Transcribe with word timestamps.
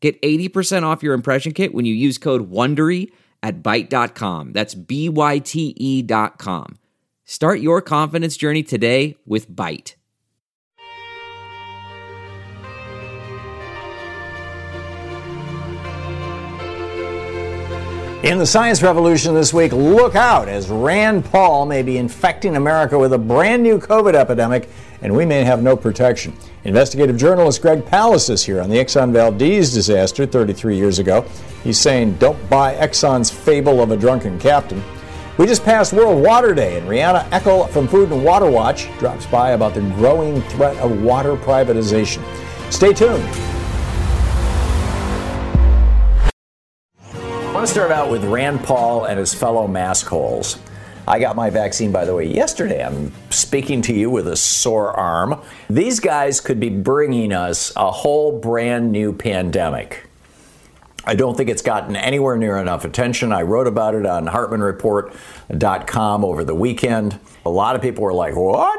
Get 0.00 0.20
80% 0.22 0.84
off 0.84 1.02
your 1.02 1.14
impression 1.14 1.52
kit 1.52 1.74
when 1.74 1.84
you 1.84 1.94
use 1.94 2.18
code 2.18 2.50
WONDERY 2.50 3.10
at 3.42 3.62
Byte.com. 3.62 4.52
That's 4.52 4.74
B-Y-T-E 4.74 6.02
dot 6.02 6.38
com. 6.38 6.78
Start 7.24 7.60
your 7.60 7.82
confidence 7.82 8.36
journey 8.36 8.62
today 8.62 9.16
with 9.26 9.50
Byte. 9.50 9.94
In 18.24 18.38
the 18.38 18.46
science 18.46 18.82
revolution 18.82 19.32
this 19.32 19.54
week, 19.54 19.70
look 19.70 20.16
out 20.16 20.48
as 20.48 20.68
Rand 20.68 21.24
Paul 21.24 21.66
may 21.66 21.82
be 21.82 21.98
infecting 21.98 22.56
America 22.56 22.98
with 22.98 23.12
a 23.12 23.18
brand 23.18 23.62
new 23.62 23.78
COVID 23.78 24.14
epidemic 24.14 24.68
and 25.02 25.14
we 25.14 25.24
may 25.24 25.44
have 25.44 25.62
no 25.62 25.76
protection. 25.76 26.36
Investigative 26.64 27.16
journalist 27.16 27.62
Greg 27.62 27.84
Palast 27.84 28.30
is 28.30 28.44
here 28.44 28.60
on 28.60 28.70
the 28.70 28.76
Exxon 28.76 29.12
Valdez 29.12 29.72
disaster 29.72 30.26
33 30.26 30.76
years 30.76 30.98
ago. 30.98 31.22
He's 31.62 31.78
saying, 31.78 32.14
don't 32.14 32.48
buy 32.50 32.74
Exxon's 32.74 33.30
fable 33.30 33.82
of 33.82 33.90
a 33.90 33.96
drunken 33.96 34.38
captain. 34.38 34.82
We 35.38 35.46
just 35.46 35.64
passed 35.64 35.92
World 35.92 36.24
Water 36.24 36.52
Day, 36.52 36.78
and 36.78 36.88
Rianna 36.88 37.28
Eckel 37.30 37.68
from 37.70 37.86
Food 37.86 38.10
and 38.10 38.24
Water 38.24 38.50
Watch 38.50 38.88
drops 38.98 39.24
by 39.26 39.52
about 39.52 39.72
the 39.72 39.82
growing 39.82 40.42
threat 40.42 40.76
of 40.78 41.00
water 41.02 41.36
privatization. 41.36 42.24
Stay 42.72 42.92
tuned. 42.92 43.22
I 47.00 47.52
want 47.54 47.66
to 47.66 47.72
start 47.72 47.92
out 47.92 48.10
with 48.10 48.24
Rand 48.24 48.64
Paul 48.64 49.04
and 49.04 49.18
his 49.18 49.32
fellow 49.32 49.68
mask 49.68 50.06
holes. 50.06 50.58
I 51.08 51.18
got 51.18 51.36
my 51.36 51.48
vaccine, 51.48 51.90
by 51.90 52.04
the 52.04 52.14
way, 52.14 52.26
yesterday. 52.26 52.84
I'm 52.84 53.12
speaking 53.30 53.80
to 53.82 53.94
you 53.94 54.10
with 54.10 54.28
a 54.28 54.36
sore 54.36 54.92
arm. 54.92 55.40
These 55.70 56.00
guys 56.00 56.38
could 56.38 56.60
be 56.60 56.68
bringing 56.68 57.32
us 57.32 57.72
a 57.76 57.90
whole 57.90 58.38
brand 58.38 58.92
new 58.92 59.14
pandemic. 59.14 60.04
I 61.06 61.14
don't 61.14 61.34
think 61.34 61.48
it's 61.48 61.62
gotten 61.62 61.96
anywhere 61.96 62.36
near 62.36 62.58
enough 62.58 62.84
attention. 62.84 63.32
I 63.32 63.40
wrote 63.40 63.66
about 63.66 63.94
it 63.94 64.04
on 64.04 64.26
HartmannReport.com 64.26 66.24
over 66.26 66.44
the 66.44 66.54
weekend. 66.54 67.18
A 67.46 67.50
lot 67.50 67.74
of 67.74 67.80
people 67.80 68.04
were 68.04 68.12
like, 68.12 68.36
What? 68.36 68.78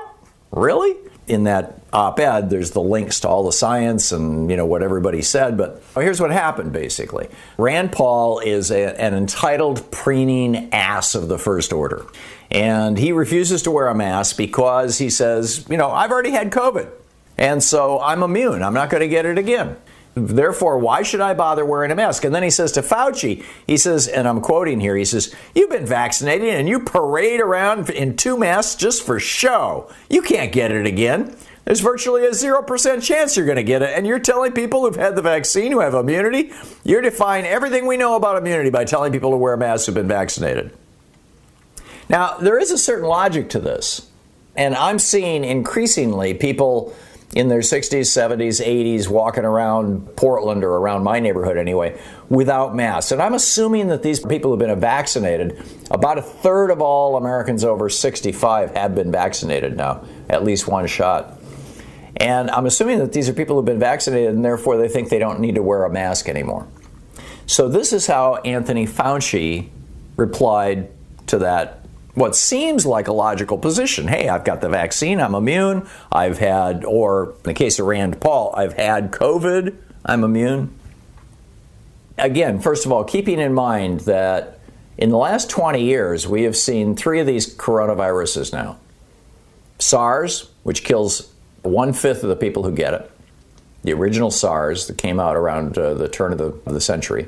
Really? 0.51 0.95
in 1.29 1.43
that 1.43 1.78
op-ed 1.91 2.49
there's 2.49 2.71
the 2.71 2.81
links 2.81 3.19
to 3.19 3.27
all 3.27 3.43
the 3.43 3.51
science 3.51 4.11
and 4.11 4.49
you 4.49 4.55
know 4.55 4.65
what 4.65 4.83
everybody 4.83 5.21
said 5.21 5.57
but 5.57 5.81
oh, 5.95 6.01
here's 6.01 6.21
what 6.21 6.31
happened 6.31 6.71
basically 6.71 7.27
rand 7.57 7.91
paul 7.91 8.39
is 8.39 8.69
a, 8.69 8.99
an 9.01 9.13
entitled 9.13 9.89
preening 9.91 10.71
ass 10.71 11.15
of 11.15 11.27
the 11.27 11.37
first 11.37 11.73
order 11.73 12.05
and 12.51 12.97
he 12.97 13.11
refuses 13.11 13.63
to 13.63 13.71
wear 13.71 13.87
a 13.87 13.95
mask 13.95 14.37
because 14.37 14.97
he 14.99 15.09
says 15.09 15.65
you 15.69 15.77
know 15.77 15.89
i've 15.89 16.11
already 16.11 16.31
had 16.31 16.51
covid 16.51 16.89
and 17.37 17.63
so 17.63 17.99
i'm 18.01 18.21
immune 18.21 18.61
i'm 18.61 18.73
not 18.73 18.89
going 18.89 19.01
to 19.01 19.07
get 19.07 19.25
it 19.25 19.37
again 19.37 19.75
Therefore, 20.15 20.79
why 20.79 21.03
should 21.03 21.21
I 21.21 21.33
bother 21.33 21.63
wearing 21.63 21.91
a 21.91 21.95
mask? 21.95 22.23
And 22.25 22.33
then 22.33 22.43
he 22.43 22.49
says 22.49 22.71
to 22.73 22.81
Fauci, 22.81 23.43
he 23.67 23.77
says, 23.77 24.07
and 24.07 24.27
I'm 24.27 24.41
quoting 24.41 24.79
here, 24.79 24.95
he 24.95 25.05
says, 25.05 25.33
You've 25.53 25.69
been 25.69 25.85
vaccinated 25.85 26.49
and 26.55 26.67
you 26.67 26.79
parade 26.79 27.39
around 27.39 27.89
in 27.89 28.17
two 28.17 28.37
masks 28.37 28.75
just 28.75 29.05
for 29.05 29.19
show. 29.19 29.89
You 30.09 30.21
can't 30.21 30.51
get 30.51 30.71
it 30.71 30.85
again. 30.85 31.35
There's 31.69 31.81
virtually 31.81 32.25
a 32.25 32.31
0% 32.31 33.03
chance 33.03 33.37
you're 33.37 33.45
going 33.45 33.57
to 33.57 33.63
get 33.63 33.83
it. 33.83 33.95
And 33.95 34.07
you're 34.07 34.17
telling 34.17 34.53
people 34.53 34.81
who've 34.81 34.95
had 34.95 35.15
the 35.15 35.21
vaccine, 35.21 35.71
who 35.71 35.81
have 35.81 35.93
immunity, 35.93 36.51
you're 36.83 36.99
defying 36.99 37.45
everything 37.45 37.85
we 37.85 37.95
know 37.95 38.15
about 38.15 38.37
immunity 38.37 38.71
by 38.71 38.85
telling 38.85 39.11
people 39.11 39.29
to 39.29 39.37
wear 39.37 39.55
masks 39.55 39.85
who've 39.85 39.93
been 39.93 40.07
vaccinated. 40.07 40.75
Now, 42.09 42.37
there 42.37 42.57
is 42.57 42.71
a 42.71 42.77
certain 42.79 43.07
logic 43.07 43.49
to 43.49 43.59
this. 43.59 44.09
And 44.55 44.73
I'm 44.73 44.97
seeing 44.97 45.43
increasingly 45.43 46.33
people 46.33 46.95
in 47.35 47.49
their 47.49 47.59
60s, 47.59 47.99
70s, 47.99 48.65
80s 48.65 49.07
walking 49.07 49.45
around 49.45 50.15
Portland 50.15 50.63
or 50.63 50.71
around 50.77 51.03
my 51.03 51.19
neighborhood 51.19 51.55
anyway 51.55 52.01
without 52.29 52.75
masks. 52.75 53.11
And 53.11 53.21
I'm 53.21 53.35
assuming 53.35 53.89
that 53.89 54.01
these 54.01 54.19
people 54.19 54.49
have 54.49 54.59
been 54.59 54.79
vaccinated. 54.79 55.63
About 55.91 56.17
a 56.17 56.23
third 56.23 56.71
of 56.71 56.81
all 56.81 57.15
Americans 57.15 57.63
over 57.63 57.89
65 57.89 58.73
have 58.73 58.95
been 58.95 59.11
vaccinated 59.11 59.77
now, 59.77 60.03
at 60.29 60.43
least 60.43 60.67
one 60.67 60.87
shot. 60.87 61.38
And 62.19 62.51
I'm 62.51 62.65
assuming 62.65 62.99
that 62.99 63.13
these 63.13 63.29
are 63.29 63.33
people 63.33 63.55
who've 63.55 63.65
been 63.65 63.79
vaccinated 63.79 64.35
and 64.35 64.43
therefore 64.43 64.77
they 64.77 64.89
think 64.89 65.09
they 65.09 65.19
don't 65.19 65.39
need 65.39 65.55
to 65.55 65.63
wear 65.63 65.85
a 65.85 65.89
mask 65.89 66.27
anymore. 66.27 66.67
So 67.45 67.69
this 67.69 67.93
is 67.93 68.07
how 68.07 68.35
Anthony 68.37 68.85
Fauci 68.85 69.69
replied 70.17 70.89
to 71.27 71.39
that 71.39 71.79
what 72.13 72.35
seems 72.35 72.85
like 72.85 73.07
a 73.07 73.13
logical 73.13 73.57
position. 73.57 74.07
Hey, 74.07 74.27
I've 74.27 74.43
got 74.43 74.59
the 74.59 74.67
vaccine, 74.67 75.21
I'm 75.21 75.35
immune. 75.35 75.87
I've 76.11 76.37
had, 76.37 76.83
or 76.83 77.31
in 77.37 77.43
the 77.43 77.53
case 77.53 77.79
of 77.79 77.85
Rand 77.85 78.19
Paul, 78.19 78.53
I've 78.57 78.73
had 78.73 79.11
COVID, 79.11 79.75
I'm 80.05 80.23
immune. 80.25 80.77
Again, 82.17 82.59
first 82.59 82.85
of 82.85 82.91
all, 82.91 83.05
keeping 83.05 83.39
in 83.39 83.53
mind 83.53 84.01
that 84.01 84.59
in 84.97 85.09
the 85.09 85.17
last 85.17 85.49
20 85.49 85.81
years, 85.81 86.27
we 86.27 86.43
have 86.43 86.57
seen 86.57 86.95
three 86.95 87.21
of 87.21 87.27
these 87.27 87.55
coronaviruses 87.55 88.51
now 88.51 88.77
SARS, 89.77 90.49
which 90.63 90.83
kills 90.83 91.33
one 91.63 91.93
fifth 91.93 92.23
of 92.23 92.29
the 92.29 92.35
people 92.35 92.63
who 92.63 92.71
get 92.71 92.93
it, 92.93 93.11
the 93.83 93.93
original 93.93 94.31
SARS 94.31 94.87
that 94.87 94.97
came 94.97 95.19
out 95.19 95.35
around 95.35 95.77
uh, 95.77 95.93
the 95.93 96.09
turn 96.09 96.31
of 96.31 96.37
the, 96.37 96.45
of 96.45 96.73
the 96.73 96.81
century. 96.81 97.27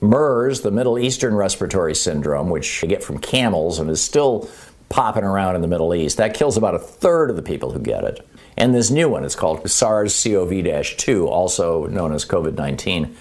MERS, 0.00 0.62
the 0.62 0.70
Middle 0.70 0.98
Eastern 0.98 1.34
Respiratory 1.34 1.94
Syndrome, 1.94 2.48
which 2.48 2.82
you 2.82 2.88
get 2.88 3.04
from 3.04 3.18
camels 3.18 3.78
and 3.78 3.90
is 3.90 4.02
still 4.02 4.48
popping 4.88 5.24
around 5.24 5.56
in 5.56 5.62
the 5.62 5.68
Middle 5.68 5.94
East, 5.94 6.16
that 6.16 6.34
kills 6.34 6.56
about 6.56 6.74
a 6.74 6.78
third 6.78 7.30
of 7.30 7.36
the 7.36 7.42
people 7.42 7.72
who 7.72 7.78
get 7.78 8.04
it. 8.04 8.26
And 8.56 8.74
this 8.74 8.90
new 8.90 9.08
one 9.08 9.24
is 9.24 9.36
called 9.36 9.68
SARS 9.68 10.22
CoV 10.22 10.84
2, 10.96 11.28
also 11.28 11.86
known 11.86 12.12
as 12.12 12.24
COVID 12.24 12.56
19. 12.56 13.16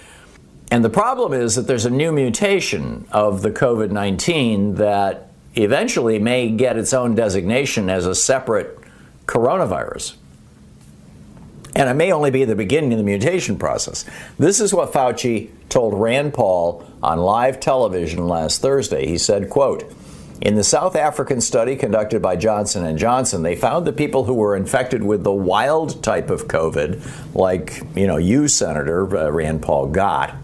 And 0.71 0.85
the 0.85 0.89
problem 0.89 1.33
is 1.33 1.55
that 1.55 1.63
there's 1.63 1.85
a 1.85 1.89
new 1.89 2.11
mutation 2.11 3.07
of 3.11 3.41
the 3.41 3.51
COVID 3.51 3.91
19 3.91 4.75
that 4.75 5.31
eventually 5.55 6.19
may 6.19 6.49
get 6.49 6.77
its 6.77 6.93
own 6.93 7.15
designation 7.15 7.89
as 7.89 8.05
a 8.05 8.15
separate 8.15 8.77
coronavirus. 9.25 10.15
And 11.79 11.87
it 11.87 11.93
may 11.93 12.11
only 12.11 12.29
be 12.29 12.43
the 12.43 12.57
beginning 12.57 12.91
of 12.91 12.97
the 12.97 13.05
mutation 13.05 13.57
process. 13.57 14.03
This 14.37 14.59
is 14.59 14.73
what 14.73 14.91
Fauci 14.91 15.49
told 15.69 15.93
Rand 15.93 16.33
Paul 16.33 16.85
on 17.01 17.19
live 17.19 17.61
television 17.61 18.27
last 18.27 18.61
Thursday. 18.61 19.07
He 19.07 19.17
said, 19.17 19.49
quote, 19.49 19.89
in 20.41 20.55
the 20.55 20.63
South 20.65 20.97
African 20.97 21.39
study 21.39 21.77
conducted 21.77 22.21
by 22.21 22.35
Johnson 22.35 22.97
& 22.97 22.99
Johnson, 22.99 23.43
they 23.43 23.55
found 23.55 23.87
that 23.87 23.95
people 23.95 24.25
who 24.25 24.33
were 24.33 24.57
infected 24.57 25.01
with 25.01 25.23
the 25.23 25.31
wild 25.31 26.03
type 26.03 26.29
of 26.29 26.49
COVID, 26.49 27.33
like, 27.33 27.81
you 27.95 28.07
know, 28.07 28.17
you, 28.17 28.49
Senator 28.49 29.17
uh, 29.17 29.29
Rand 29.29 29.61
Paul, 29.61 29.87
got, 29.87 30.35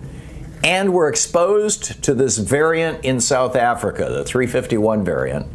and 0.63 0.93
were 0.93 1.09
exposed 1.09 2.01
to 2.05 2.13
this 2.13 2.37
variant 2.37 3.03
in 3.03 3.19
South 3.19 3.57
Africa, 3.57 4.05
the 4.09 4.23
351 4.23 5.03
variant, 5.03 5.47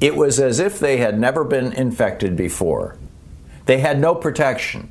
it 0.00 0.16
was 0.16 0.40
as 0.40 0.58
if 0.58 0.80
they 0.80 0.96
had 0.96 1.16
never 1.16 1.44
been 1.44 1.72
infected 1.72 2.34
before. 2.34 2.96
They 3.66 3.78
had 3.78 3.98
no 3.98 4.14
protection. 4.14 4.90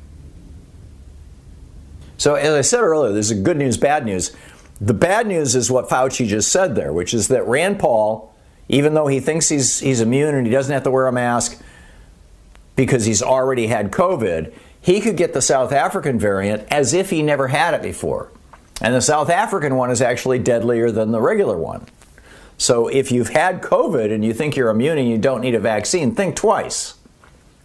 So, 2.16 2.34
as 2.34 2.54
I 2.54 2.60
said 2.60 2.80
earlier, 2.80 3.12
there's 3.12 3.30
a 3.30 3.34
good 3.34 3.56
news, 3.56 3.76
bad 3.76 4.04
news. 4.04 4.34
The 4.80 4.94
bad 4.94 5.26
news 5.26 5.54
is 5.54 5.70
what 5.70 5.88
Fauci 5.88 6.26
just 6.26 6.50
said 6.50 6.74
there, 6.74 6.92
which 6.92 7.14
is 7.14 7.28
that 7.28 7.46
Rand 7.46 7.78
Paul, 7.78 8.34
even 8.68 8.94
though 8.94 9.06
he 9.06 9.20
thinks 9.20 9.48
he's, 9.48 9.80
he's 9.80 10.00
immune 10.00 10.34
and 10.34 10.46
he 10.46 10.52
doesn't 10.52 10.72
have 10.72 10.84
to 10.84 10.90
wear 10.90 11.06
a 11.06 11.12
mask 11.12 11.60
because 12.76 13.04
he's 13.04 13.22
already 13.22 13.66
had 13.66 13.92
COVID, 13.92 14.52
he 14.80 15.00
could 15.00 15.16
get 15.16 15.32
the 15.32 15.42
South 15.42 15.72
African 15.72 16.18
variant 16.18 16.66
as 16.70 16.92
if 16.92 17.10
he 17.10 17.22
never 17.22 17.48
had 17.48 17.74
it 17.74 17.82
before. 17.82 18.30
And 18.80 18.94
the 18.94 19.00
South 19.00 19.30
African 19.30 19.76
one 19.76 19.90
is 19.90 20.02
actually 20.02 20.40
deadlier 20.40 20.90
than 20.90 21.12
the 21.12 21.20
regular 21.20 21.56
one. 21.56 21.86
So 22.58 22.88
if 22.88 23.10
you've 23.10 23.30
had 23.30 23.62
COVID 23.62 24.12
and 24.12 24.24
you 24.24 24.34
think 24.34 24.56
you're 24.56 24.70
immune 24.70 24.98
and 24.98 25.08
you 25.08 25.18
don't 25.18 25.40
need 25.40 25.54
a 25.54 25.60
vaccine, 25.60 26.14
think 26.14 26.36
twice. 26.36 26.94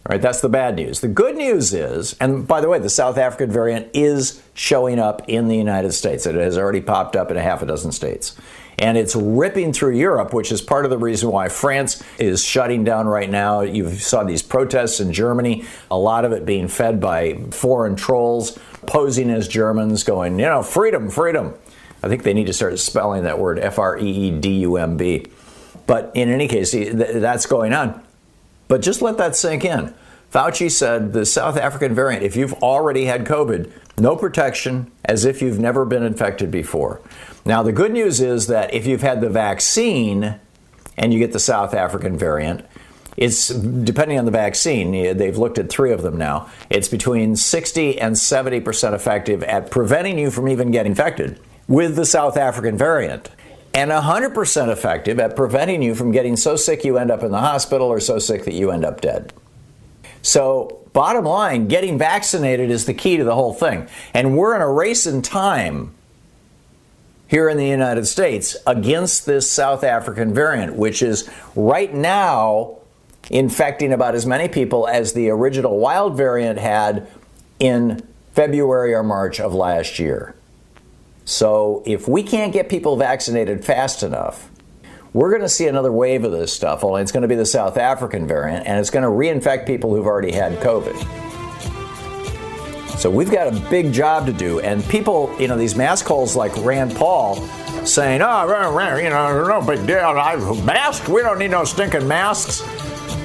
All 0.06 0.14
right, 0.14 0.22
that's 0.22 0.40
the 0.40 0.48
bad 0.48 0.76
news. 0.76 1.00
The 1.00 1.08
good 1.08 1.36
news 1.36 1.74
is, 1.74 2.16
and 2.20 2.48
by 2.48 2.62
the 2.62 2.68
way, 2.70 2.78
the 2.78 2.88
South 2.88 3.18
African 3.18 3.50
variant 3.50 3.90
is 3.92 4.42
showing 4.54 4.98
up 4.98 5.28
in 5.28 5.48
the 5.48 5.56
United 5.56 5.92
States. 5.92 6.24
It 6.24 6.36
has 6.36 6.56
already 6.56 6.80
popped 6.80 7.16
up 7.16 7.30
in 7.30 7.36
a 7.36 7.42
half 7.42 7.60
a 7.60 7.66
dozen 7.66 7.92
states. 7.92 8.34
And 8.78 8.96
it's 8.96 9.14
ripping 9.14 9.74
through 9.74 9.96
Europe, 9.96 10.32
which 10.32 10.50
is 10.50 10.62
part 10.62 10.86
of 10.86 10.90
the 10.90 10.96
reason 10.96 11.30
why 11.30 11.50
France 11.50 12.02
is 12.18 12.42
shutting 12.42 12.82
down 12.82 13.08
right 13.08 13.28
now. 13.28 13.60
You 13.60 13.90
saw 13.90 14.24
these 14.24 14.40
protests 14.40 15.00
in 15.00 15.12
Germany, 15.12 15.66
a 15.90 15.98
lot 15.98 16.24
of 16.24 16.32
it 16.32 16.46
being 16.46 16.66
fed 16.66 16.98
by 16.98 17.34
foreign 17.50 17.94
trolls 17.94 18.58
posing 18.86 19.28
as 19.28 19.48
Germans, 19.48 20.02
going, 20.02 20.38
you 20.38 20.46
know, 20.46 20.62
freedom, 20.62 21.10
freedom. 21.10 21.52
I 22.02 22.08
think 22.08 22.22
they 22.22 22.32
need 22.32 22.46
to 22.46 22.54
start 22.54 22.78
spelling 22.78 23.24
that 23.24 23.38
word 23.38 23.58
F 23.58 23.78
R 23.78 23.98
E 23.98 24.10
E 24.10 24.30
D 24.30 24.60
U 24.60 24.78
M 24.78 24.96
B. 24.96 25.26
But 25.86 26.10
in 26.14 26.30
any 26.30 26.48
case, 26.48 26.72
that's 26.72 27.44
going 27.44 27.74
on. 27.74 28.02
But 28.70 28.82
just 28.82 29.02
let 29.02 29.18
that 29.18 29.34
sink 29.34 29.64
in. 29.64 29.92
Fauci 30.32 30.70
said 30.70 31.12
the 31.12 31.26
South 31.26 31.56
African 31.56 31.92
variant, 31.92 32.22
if 32.22 32.36
you've 32.36 32.54
already 32.62 33.06
had 33.06 33.24
COVID, 33.24 33.68
no 33.98 34.14
protection, 34.14 34.92
as 35.04 35.24
if 35.24 35.42
you've 35.42 35.58
never 35.58 35.84
been 35.84 36.04
infected 36.04 36.52
before. 36.52 37.00
Now, 37.44 37.64
the 37.64 37.72
good 37.72 37.90
news 37.90 38.20
is 38.20 38.46
that 38.46 38.72
if 38.72 38.86
you've 38.86 39.02
had 39.02 39.20
the 39.22 39.28
vaccine 39.28 40.36
and 40.96 41.12
you 41.12 41.18
get 41.18 41.32
the 41.32 41.40
South 41.40 41.74
African 41.74 42.16
variant, 42.16 42.64
it's 43.16 43.48
depending 43.48 44.20
on 44.20 44.24
the 44.24 44.30
vaccine, 44.30 44.92
they've 45.16 45.36
looked 45.36 45.58
at 45.58 45.68
three 45.68 45.90
of 45.90 46.02
them 46.02 46.16
now. 46.16 46.48
It's 46.70 46.86
between 46.86 47.34
60 47.34 48.00
and 48.00 48.14
70% 48.14 48.94
effective 48.94 49.42
at 49.42 49.72
preventing 49.72 50.16
you 50.16 50.30
from 50.30 50.46
even 50.46 50.70
getting 50.70 50.92
infected 50.92 51.40
with 51.66 51.96
the 51.96 52.06
South 52.06 52.36
African 52.36 52.78
variant 52.78 53.30
and 53.72 53.90
100% 53.90 54.68
effective 54.72 55.20
at 55.20 55.36
preventing 55.36 55.82
you 55.82 55.94
from 55.94 56.10
getting 56.10 56.36
so 56.36 56.56
sick 56.56 56.84
you 56.84 56.98
end 56.98 57.10
up 57.10 57.22
in 57.22 57.30
the 57.30 57.38
hospital 57.38 57.88
or 57.88 58.00
so 58.00 58.18
sick 58.18 58.44
that 58.44 58.54
you 58.54 58.70
end 58.70 58.84
up 58.84 59.00
dead. 59.00 59.32
So, 60.22 60.80
bottom 60.92 61.24
line, 61.24 61.68
getting 61.68 61.96
vaccinated 61.96 62.70
is 62.70 62.86
the 62.86 62.94
key 62.94 63.16
to 63.16 63.24
the 63.24 63.34
whole 63.34 63.54
thing. 63.54 63.88
And 64.12 64.36
we're 64.36 64.54
in 64.54 64.60
a 64.60 64.70
race 64.70 65.06
in 65.06 65.22
time 65.22 65.94
here 67.28 67.48
in 67.48 67.56
the 67.56 67.66
United 67.66 68.06
States 68.06 68.56
against 68.66 69.24
this 69.24 69.48
South 69.48 69.84
African 69.84 70.34
variant, 70.34 70.74
which 70.74 71.00
is 71.00 71.30
right 71.54 71.94
now 71.94 72.78
infecting 73.30 73.92
about 73.92 74.16
as 74.16 74.26
many 74.26 74.48
people 74.48 74.88
as 74.88 75.12
the 75.12 75.30
original 75.30 75.78
wild 75.78 76.16
variant 76.16 76.58
had 76.58 77.06
in 77.60 78.04
February 78.32 78.92
or 78.94 79.04
March 79.04 79.38
of 79.38 79.54
last 79.54 80.00
year. 80.00 80.34
So, 81.30 81.84
if 81.86 82.08
we 82.08 82.24
can't 82.24 82.52
get 82.52 82.68
people 82.68 82.96
vaccinated 82.96 83.64
fast 83.64 84.02
enough, 84.02 84.50
we're 85.12 85.30
going 85.30 85.42
to 85.42 85.48
see 85.48 85.68
another 85.68 85.92
wave 85.92 86.24
of 86.24 86.32
this 86.32 86.52
stuff, 86.52 86.82
only 86.82 87.02
it's 87.02 87.12
going 87.12 87.22
to 87.22 87.28
be 87.28 87.36
the 87.36 87.46
South 87.46 87.76
African 87.76 88.26
variant, 88.26 88.66
and 88.66 88.80
it's 88.80 88.90
going 88.90 89.04
to 89.04 89.08
reinfect 89.08 89.64
people 89.64 89.94
who've 89.94 90.08
already 90.08 90.32
had 90.32 90.58
COVID. 90.58 90.98
So 92.98 93.08
we've 93.08 93.30
got 93.30 93.46
a 93.46 93.70
big 93.70 93.92
job 93.92 94.26
to 94.26 94.32
do. 94.32 94.58
And 94.58 94.84
people, 94.86 95.32
you 95.38 95.46
know, 95.46 95.56
these 95.56 95.76
mask 95.76 96.04
holes 96.04 96.34
like 96.34 96.54
Rand 96.64 96.96
Paul 96.96 97.36
saying, 97.86 98.22
oh, 98.22 98.98
you 99.00 99.08
know, 99.08 99.46
no 99.46 99.64
big 99.64 99.86
deal. 99.86 100.12
Masks, 100.64 101.08
we 101.08 101.22
don't 101.22 101.38
need 101.38 101.52
no 101.52 101.62
stinking 101.62 102.08
masks 102.08 102.60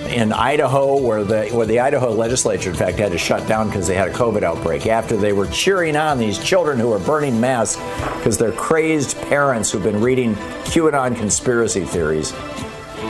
in 0.08 0.32
Idaho, 0.32 1.00
where 1.00 1.24
the 1.24 1.48
where 1.48 1.66
the 1.66 1.80
Idaho 1.80 2.12
legislature, 2.12 2.70
in 2.70 2.76
fact, 2.76 2.98
had 3.00 3.12
to 3.12 3.18
shut 3.18 3.48
down 3.48 3.68
because 3.68 3.88
they 3.88 3.96
had 3.96 4.10
a 4.10 4.14
COVID 4.14 4.44
outbreak 4.44 4.88
after 4.88 5.18
they 5.18 5.34
were 5.34 5.48
cheering 5.48 5.96
on 5.96 6.18
these 6.18 6.38
children 6.38 6.80
who 6.80 6.90
were 6.90 7.00
burning 7.00 7.40
masks 7.40 7.82
because 8.18 8.38
they're 8.38 8.52
crazed 8.52 9.18
parents 9.24 9.72
who've 9.72 9.84
been 9.84 10.02
reading 10.02 10.36
QAnon 10.66 11.16
conspiracy 11.16 11.84
theories. 11.84 12.34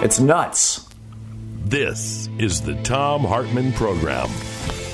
It's 0.03 0.19
nuts. 0.19 0.87
This 1.65 2.29
is 2.37 2.61
the 2.61 2.75
Thom 2.83 3.23
Hartmann 3.23 3.73
Program. 3.73 4.27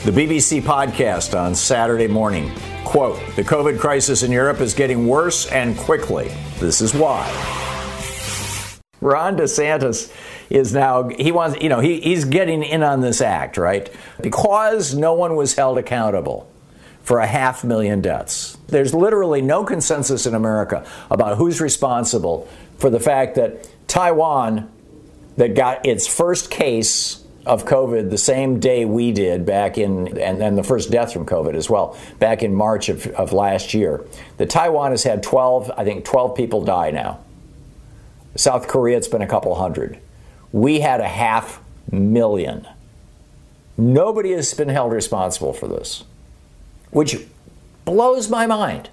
The 0.06 0.12
BBC 0.12 0.62
podcast 0.62 1.40
on 1.40 1.54
Saturday 1.54 2.08
morning. 2.08 2.52
Quote 2.86 3.20
The 3.36 3.44
COVID 3.44 3.80
crisis 3.80 4.24
in 4.24 4.32
Europe 4.32 4.60
is 4.60 4.74
getting 4.74 5.08
worse 5.08 5.46
and 5.48 5.78
quickly. 5.78 6.32
This 6.60 6.82
is 6.82 6.94
why. 6.94 7.28
Ron 9.02 9.36
DeSantis 9.36 10.14
is 10.52 10.74
now 10.74 11.08
he 11.08 11.32
wants 11.32 11.62
you 11.62 11.70
know 11.70 11.80
he, 11.80 12.00
he's 12.02 12.26
getting 12.26 12.64
in 12.64 12.84
on 12.84 13.02
this 13.02 13.22
act 13.22 13.58
right 13.58 13.90
because 14.22 14.94
no 14.94 15.14
one 15.14 15.36
was 15.36 15.56
held 15.56 15.78
accountable 15.78 16.52
for 17.02 17.20
a 17.20 17.28
half 17.28 17.64
million 17.64 18.02
deaths 18.02 18.58
there's 18.68 18.94
literally 18.94 19.42
no 19.42 19.64
consensus 19.64 20.26
in 20.26 20.36
america 20.36 20.86
about 21.10 21.38
who's 21.38 21.62
responsible 21.62 22.48
for 22.78 22.90
the 22.90 23.00
fact 23.00 23.36
that 23.36 23.68
taiwan 23.88 24.70
that 25.38 25.56
got 25.56 25.86
its 25.86 26.06
first 26.08 26.52
case 26.52 27.24
of 27.46 27.66
COVID 27.66 28.12
the 28.12 28.18
same 28.20 28.60
day 28.60 28.86
we 28.86 29.12
did 29.12 29.46
back 29.46 29.80
in, 29.80 30.20
and 30.20 30.40
then 30.40 30.56
the 30.56 30.64
first 30.64 30.92
death 30.92 31.12
from 31.12 31.26
COVID 31.26 31.56
as 31.56 31.70
well, 31.70 31.98
back 32.20 32.44
in 32.44 32.54
March 32.54 32.90
of, 32.90 33.08
of 33.08 33.34
last 33.34 33.74
year. 33.74 34.06
The 34.38 34.46
Taiwan 34.46 34.92
has 34.92 35.02
had 35.04 35.24
12, 35.24 35.72
I 35.76 35.84
think 35.84 36.06
12 36.06 36.36
people 36.36 36.64
die 36.64 36.92
now. 36.92 37.20
South 38.36 38.68
Korea, 38.68 38.98
it's 38.98 39.08
been 39.08 39.24
a 39.24 39.28
couple 39.28 39.56
hundred 39.56 40.00
we 40.52 40.80
had 40.80 41.02
a 41.02 41.08
half 41.08 41.62
million. 41.92 42.68
Nobody 43.78 44.32
has 44.32 44.54
been 44.54 44.70
held 44.70 44.92
responsible 44.92 45.54
for 45.54 45.68
this, 45.68 46.04
which 46.92 47.18
blows 47.86 48.30
my 48.30 48.46
mind. 48.46 48.90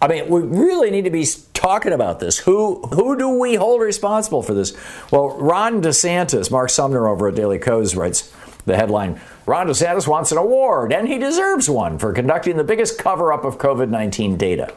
I 0.00 0.06
mean, 0.06 0.28
we 0.28 0.40
really 0.42 0.90
need 0.90 1.04
to 1.04 1.10
be 1.10 1.26
talking 1.54 1.92
about 1.92 2.20
this. 2.20 2.38
Who 2.38 2.82
who 2.94 3.18
do 3.18 3.28
we 3.30 3.56
hold 3.56 3.80
responsible 3.80 4.42
for 4.42 4.54
this? 4.54 4.76
Well, 5.10 5.30
Ron 5.30 5.82
DeSantis, 5.82 6.50
Mark 6.50 6.70
Sumner 6.70 7.08
over 7.08 7.28
at 7.28 7.34
Daily 7.34 7.58
Kos 7.58 7.96
writes 7.96 8.32
the 8.64 8.76
headline: 8.76 9.20
Ron 9.44 9.66
DeSantis 9.66 10.06
wants 10.06 10.30
an 10.30 10.38
award, 10.38 10.92
and 10.92 11.08
he 11.08 11.18
deserves 11.18 11.68
one 11.68 11.98
for 11.98 12.12
conducting 12.12 12.56
the 12.56 12.64
biggest 12.64 12.98
cover-up 12.98 13.44
of 13.44 13.58
COVID-19 13.58 14.38
data. 14.38 14.72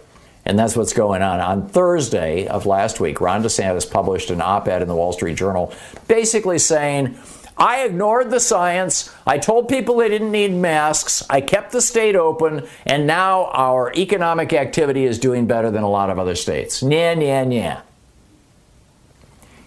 And 0.45 0.57
that's 0.57 0.75
what's 0.75 0.93
going 0.93 1.21
on. 1.21 1.39
On 1.39 1.67
Thursday 1.67 2.47
of 2.47 2.65
last 2.65 2.99
week, 2.99 3.21
Ron 3.21 3.43
DeSantis 3.43 3.89
published 3.89 4.31
an 4.31 4.41
op 4.41 4.67
ed 4.67 4.81
in 4.81 4.87
the 4.87 4.95
Wall 4.95 5.13
Street 5.13 5.37
Journal 5.37 5.73
basically 6.07 6.57
saying, 6.57 7.17
I 7.57 7.83
ignored 7.83 8.31
the 8.31 8.39
science. 8.39 9.13
I 9.27 9.37
told 9.37 9.69
people 9.69 9.97
they 9.97 10.09
didn't 10.09 10.31
need 10.31 10.51
masks. 10.51 11.23
I 11.29 11.41
kept 11.41 11.71
the 11.71 11.81
state 11.81 12.15
open. 12.15 12.67
And 12.87 13.05
now 13.05 13.45
our 13.51 13.93
economic 13.93 14.51
activity 14.51 15.05
is 15.05 15.19
doing 15.19 15.45
better 15.45 15.69
than 15.69 15.83
a 15.83 15.89
lot 15.89 16.09
of 16.09 16.17
other 16.17 16.35
states. 16.35 16.81
Nya, 16.81 17.15
nya, 17.15 17.45
nya. 17.45 17.81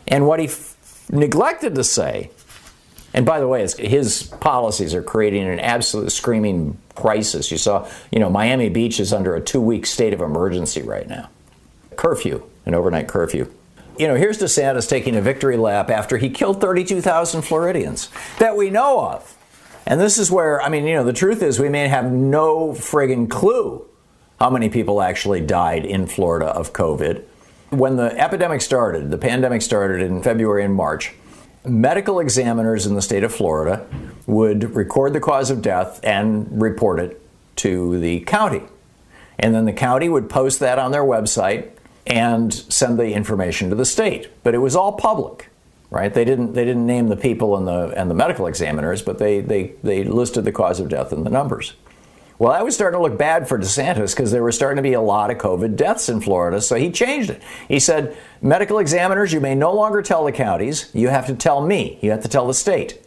And 0.09 0.27
what 0.27 0.41
he 0.41 0.47
f- 0.47 1.07
neglected 1.09 1.77
to 1.77 1.85
say 1.85 2.31
and 3.15 3.25
by 3.25 3.39
the 3.39 3.47
way, 3.47 3.67
his 3.79 4.25
policies 4.41 4.93
are 4.93 5.03
creating 5.03 5.45
an 5.45 5.61
absolute 5.61 6.11
screaming 6.11 6.77
crisis. 6.97 7.53
You 7.53 7.59
saw, 7.59 7.89
you 8.11 8.19
know, 8.19 8.29
Miami 8.29 8.69
Beach 8.69 8.99
is 8.99 9.13
under 9.13 9.37
a 9.37 9.41
two 9.41 9.61
week 9.61 9.87
state 9.87 10.13
of 10.13 10.21
emergency 10.21 10.83
right 10.83 11.09
now. 11.09 11.31
Curfew, 11.95 12.43
an 12.67 12.75
overnight 12.75 13.07
curfew. 13.07 13.49
You 13.97 14.09
know, 14.09 14.17
here's 14.17 14.39
DeSantis 14.39 14.89
taking 14.89 15.15
a 15.15 15.21
victory 15.21 15.57
lap 15.57 15.89
after 15.89 16.19
he 16.19 16.29
killed 16.29 16.61
32,000 16.61 17.43
Floridians 17.43 18.11
that 18.41 18.57
we 18.57 18.69
know 18.69 19.07
of. 19.07 19.37
And 19.87 20.01
this 20.01 20.19
is 20.19 20.33
where, 20.33 20.61
I 20.61 20.69
mean, 20.69 20.85
you 20.85 20.95
know, 20.95 21.05
the 21.05 21.13
truth 21.13 21.41
is 21.41 21.61
we 21.61 21.69
may 21.69 21.87
have 21.87 22.11
no 22.11 22.71
friggin' 22.71 23.31
clue 23.31 23.87
how 24.41 24.51
many 24.51 24.69
people 24.69 25.01
actually 25.01 25.41
died 25.41 25.85
in 25.85 26.09
Florida 26.09 26.47
of 26.47 26.73
COVID. 26.73 27.23
When 27.71 27.95
the 27.95 28.19
epidemic 28.19 28.61
started, 28.61 29.13
the 29.13 29.19
pandemic 29.19 29.63
started 29.63 30.03
in 30.03 30.23
February 30.23 30.65
and 30.65 30.75
March, 30.75 31.15
medical 31.65 32.21
examiners 32.21 32.87
in 32.87 32.95
the 32.95 33.03
state 33.03 33.25
of 33.25 33.35
Florida 33.35 33.87
would 34.27 34.75
record 34.75 35.13
the 35.13 35.21
cause 35.21 35.51
of 35.51 35.63
death 35.63 36.01
and 36.03 36.61
report 36.61 37.01
it 37.01 37.21
to 37.57 37.99
the 38.01 38.21
county. 38.21 38.63
And 39.39 39.55
then 39.55 39.65
the 39.65 39.73
county 39.73 40.09
would 40.09 40.31
post 40.31 40.61
that 40.61 40.79
on 40.79 40.93
their 40.93 41.03
website 41.03 41.71
and 42.07 42.53
send 42.53 42.99
the 42.99 43.13
information 43.13 43.71
to 43.71 43.77
the 43.77 43.85
state. 43.85 44.31
But 44.43 44.55
it 44.55 44.59
was 44.59 44.77
all 44.77 44.93
public, 44.93 45.49
right? 45.91 46.13
They 46.13 46.25
didn't 46.25 46.53
they 46.53 46.65
didn't 46.65 46.87
name 46.87 47.09
the 47.09 47.17
people 47.17 47.57
and 47.57 47.67
the 47.67 47.89
and 47.99 48.11
the 48.11 48.15
medical 48.15 48.47
examiners, 48.47 49.03
but 49.03 49.19
they 49.19 49.41
they, 49.41 49.73
they 49.83 50.05
listed 50.05 50.45
the 50.45 50.53
cause 50.53 50.81
of 50.81 50.89
death 50.89 51.13
and 51.13 51.25
the 51.25 51.31
numbers. 51.31 51.75
Well, 52.39 52.53
that 52.53 52.65
was 52.65 52.75
starting 52.75 52.99
to 52.99 53.03
look 53.03 53.17
bad 53.17 53.49
for 53.49 53.59
DeSantis 53.59 54.15
because 54.15 54.33
there 54.33 54.43
were 54.43 54.53
starting 54.53 54.77
to 54.77 54.83
be 54.83 54.95
a 54.95 55.01
lot 55.01 55.31
of 55.31 55.39
COVID 55.39 55.77
deaths 55.77 56.09
in 56.09 56.21
Florida. 56.21 56.61
So 56.61 56.75
he 56.75 56.91
changed 56.91 57.31
it. 57.31 57.43
He 57.69 57.79
said, 57.79 58.17
medical 58.43 58.79
examiners, 58.81 59.33
you 59.33 59.41
may 59.41 59.55
no 59.55 59.73
longer 59.73 60.03
tell 60.03 60.25
the 60.25 60.33
counties. 60.33 60.91
You 60.93 61.09
have 61.09 61.27
to 61.27 61.35
tell 61.35 61.65
me. 61.65 61.99
You 62.03 62.11
have 62.11 62.23
to 62.23 62.29
tell 62.29 62.47
the 62.47 62.55
state. 62.55 63.01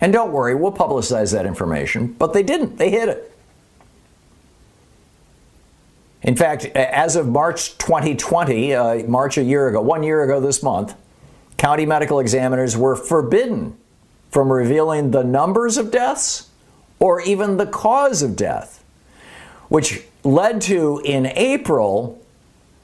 And 0.00 0.12
don't 0.12 0.32
worry, 0.32 0.54
we'll 0.54 0.72
publicize 0.72 1.32
that 1.32 1.46
information. 1.46 2.08
But 2.12 2.32
they 2.32 2.42
didn't, 2.42 2.76
they 2.76 2.90
hid 2.90 3.08
it. 3.08 3.32
In 6.22 6.34
fact, 6.34 6.64
as 6.64 7.14
of 7.14 7.28
March 7.28 7.76
2020, 7.78 8.74
uh, 8.74 9.06
March 9.06 9.38
a 9.38 9.42
year 9.42 9.68
ago, 9.68 9.80
one 9.80 10.02
year 10.02 10.24
ago 10.24 10.40
this 10.40 10.62
month, 10.62 10.94
county 11.56 11.86
medical 11.86 12.20
examiners 12.20 12.76
were 12.76 12.96
forbidden 12.96 13.76
from 14.30 14.52
revealing 14.52 15.12
the 15.12 15.22
numbers 15.22 15.78
of 15.78 15.90
deaths 15.90 16.45
or 16.98 17.20
even 17.20 17.56
the 17.56 17.66
cause 17.66 18.22
of 18.22 18.36
death, 18.36 18.82
which 19.68 20.02
led 20.24 20.60
to 20.62 21.00
in 21.04 21.26
April. 21.26 22.22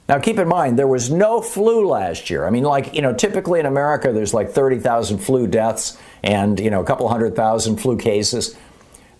Now, 0.08 0.18
keep 0.18 0.38
in 0.38 0.48
mind, 0.48 0.78
there 0.78 0.86
was 0.86 1.10
no 1.10 1.40
flu 1.40 1.86
last 1.86 2.28
year. 2.28 2.46
I 2.46 2.50
mean, 2.50 2.64
like, 2.64 2.94
you 2.94 3.02
know, 3.02 3.14
typically 3.14 3.60
in 3.60 3.66
America, 3.66 4.12
there's 4.12 4.34
like 4.34 4.50
30,000 4.50 5.18
flu 5.18 5.46
deaths 5.46 5.96
and, 6.22 6.58
you 6.60 6.70
know, 6.70 6.80
a 6.80 6.84
couple 6.84 7.08
hundred 7.08 7.34
thousand 7.34 7.76
flu 7.76 7.96
cases. 7.96 8.56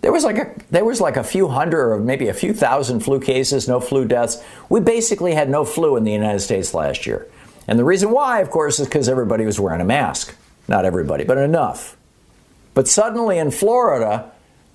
There 0.02 0.12
was 0.12 0.24
like 0.24 0.38
a 0.38 0.52
there 0.70 0.84
was 0.84 1.00
like 1.00 1.16
a 1.16 1.22
few 1.22 1.46
hundred 1.46 1.92
or 1.92 1.98
maybe 2.00 2.26
a 2.26 2.34
few 2.34 2.52
thousand 2.52 3.00
flu 3.00 3.20
cases, 3.20 3.68
no 3.68 3.78
flu 3.78 4.04
deaths. 4.04 4.42
We 4.68 4.80
basically 4.80 5.32
had 5.32 5.48
no 5.48 5.64
flu 5.64 5.96
in 5.96 6.02
the 6.02 6.10
United 6.12 6.40
States 6.40 6.74
last 6.74 7.06
year. 7.06 7.28
And 7.68 7.78
the 7.78 7.84
reason 7.84 8.10
why, 8.10 8.40
of 8.40 8.50
course, 8.50 8.80
is 8.80 8.88
because 8.88 9.08
everybody 9.08 9.46
was 9.46 9.60
wearing 9.60 9.80
a 9.80 9.84
mask. 9.84 10.34
Not 10.66 10.84
everybody, 10.84 11.22
but 11.22 11.38
enough. 11.38 11.96
But 12.74 12.88
suddenly 12.88 13.38
in 13.38 13.52
Florida, 13.52 14.32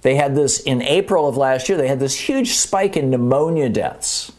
they 0.08 0.16
had 0.16 0.36
this 0.36 0.62
in 0.62 0.82
April 0.84 1.28
of 1.28 1.36
last 1.36 1.68
year, 1.68 1.78
they 1.78 1.90
had 1.90 2.00
this 2.00 2.18
huge 2.18 2.54
spike 2.54 2.96
in 2.96 3.10
pneumonia 3.10 3.68
deaths. 3.68 4.32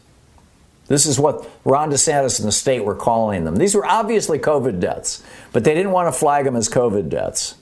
This 0.87 1.05
is 1.05 1.19
what 1.19 1.47
Ron 1.63 1.91
DeSantis 1.91 2.39
and 2.39 2.47
the 2.47 2.51
state 2.51 2.83
were 2.83 2.95
calling 2.95 3.43
them. 3.43 3.55
These 3.55 3.75
were 3.75 3.85
obviously 3.85 4.39
COVID 4.39 4.79
deaths, 4.79 5.21
but 5.51 5.63
they 5.63 5.75
didn't 5.75 5.91
want 5.91 6.11
to 6.11 6.19
flag 6.19 6.45
them 6.45 6.55
as 6.55 6.69
COVID 6.69 7.09
deaths. 7.09 7.53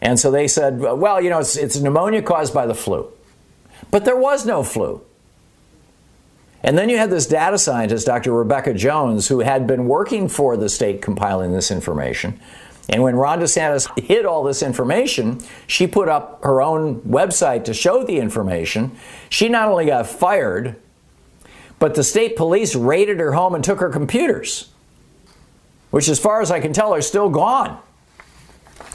And 0.00 0.18
so 0.18 0.32
they 0.32 0.48
said, 0.48 0.80
well, 0.80 1.20
you 1.20 1.30
know, 1.30 1.38
it's, 1.38 1.56
it's 1.56 1.78
pneumonia 1.78 2.22
caused 2.22 2.52
by 2.52 2.66
the 2.66 2.74
flu. 2.74 3.08
But 3.92 4.04
there 4.04 4.16
was 4.16 4.44
no 4.44 4.64
flu. 4.64 5.00
And 6.64 6.76
then 6.76 6.88
you 6.88 6.98
had 6.98 7.10
this 7.10 7.26
data 7.26 7.56
scientist, 7.56 8.04
Dr. 8.04 8.32
Rebecca 8.32 8.74
Jones, 8.74 9.28
who 9.28 9.38
had 9.38 9.68
been 9.68 9.86
working 9.86 10.28
for 10.28 10.56
the 10.56 10.68
state 10.68 11.02
compiling 11.02 11.52
this 11.52 11.70
information. 11.70 12.40
And 12.90 13.04
when 13.04 13.14
Ron 13.14 13.38
DeSantis 13.38 13.98
hid 14.00 14.26
all 14.26 14.42
this 14.42 14.64
information, 14.64 15.40
she 15.68 15.86
put 15.86 16.08
up 16.08 16.42
her 16.42 16.60
own 16.60 17.00
website 17.02 17.64
to 17.66 17.74
show 17.74 18.02
the 18.02 18.18
information. 18.18 18.96
She 19.28 19.48
not 19.48 19.68
only 19.68 19.86
got 19.86 20.08
fired, 20.08 20.74
but 21.78 21.94
the 21.94 22.02
state 22.02 22.36
police 22.36 22.74
raided 22.74 23.20
her 23.20 23.32
home 23.32 23.54
and 23.54 23.62
took 23.62 23.78
her 23.78 23.90
computers, 23.90 24.70
which, 25.90 26.08
as 26.08 26.18
far 26.18 26.42
as 26.42 26.50
I 26.50 26.58
can 26.58 26.72
tell, 26.72 26.92
are 26.92 27.00
still 27.00 27.30
gone. 27.30 27.78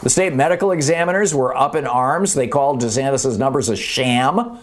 The 0.04 0.10
state 0.10 0.34
medical 0.34 0.72
examiners 0.72 1.34
were 1.34 1.56
up 1.56 1.74
in 1.74 1.88
arms. 1.88 2.34
They 2.34 2.48
called 2.48 2.82
DeSantis' 2.82 3.40
numbers 3.40 3.70
a 3.70 3.78
sham. 3.78 4.60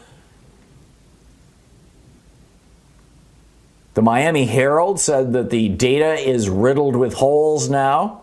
The 3.95 4.03
Miami 4.03 4.45
Herald 4.45 5.01
said 5.01 5.33
that 5.33 5.49
the 5.49 5.71
data 5.71 6.15
is 6.15 6.51
riddled 6.51 6.97
with 6.97 7.15
holes 7.15 7.71
now. 7.71 8.22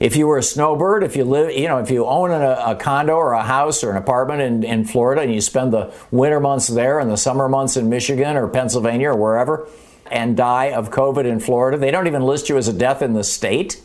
If 0.00 0.16
you 0.16 0.26
were 0.26 0.38
a 0.38 0.42
snowbird, 0.42 1.04
if 1.04 1.16
you 1.16 1.24
live, 1.24 1.52
you 1.56 1.68
know, 1.68 1.78
if 1.78 1.90
you 1.90 2.04
own 2.04 2.30
a, 2.30 2.72
a, 2.72 2.76
condo 2.76 3.14
or 3.14 3.32
a 3.32 3.42
house 3.42 3.84
or 3.84 3.90
an 3.90 3.96
apartment 3.96 4.40
in, 4.40 4.64
in 4.64 4.84
Florida 4.84 5.22
and 5.22 5.32
you 5.32 5.40
spend 5.40 5.72
the 5.72 5.92
winter 6.10 6.40
months 6.40 6.66
there 6.66 6.98
and 6.98 7.10
the 7.10 7.16
summer 7.16 7.48
months 7.48 7.76
in 7.76 7.88
Michigan 7.88 8.36
or 8.36 8.48
Pennsylvania 8.48 9.10
or 9.10 9.16
wherever 9.16 9.68
and 10.10 10.36
die 10.36 10.72
of 10.72 10.90
COVID 10.90 11.24
in 11.24 11.40
Florida, 11.40 11.78
they 11.78 11.90
don't 11.90 12.06
even 12.06 12.22
list 12.22 12.48
you 12.48 12.56
as 12.56 12.68
a 12.68 12.72
death 12.72 13.02
in 13.02 13.12
the 13.14 13.24
state 13.24 13.80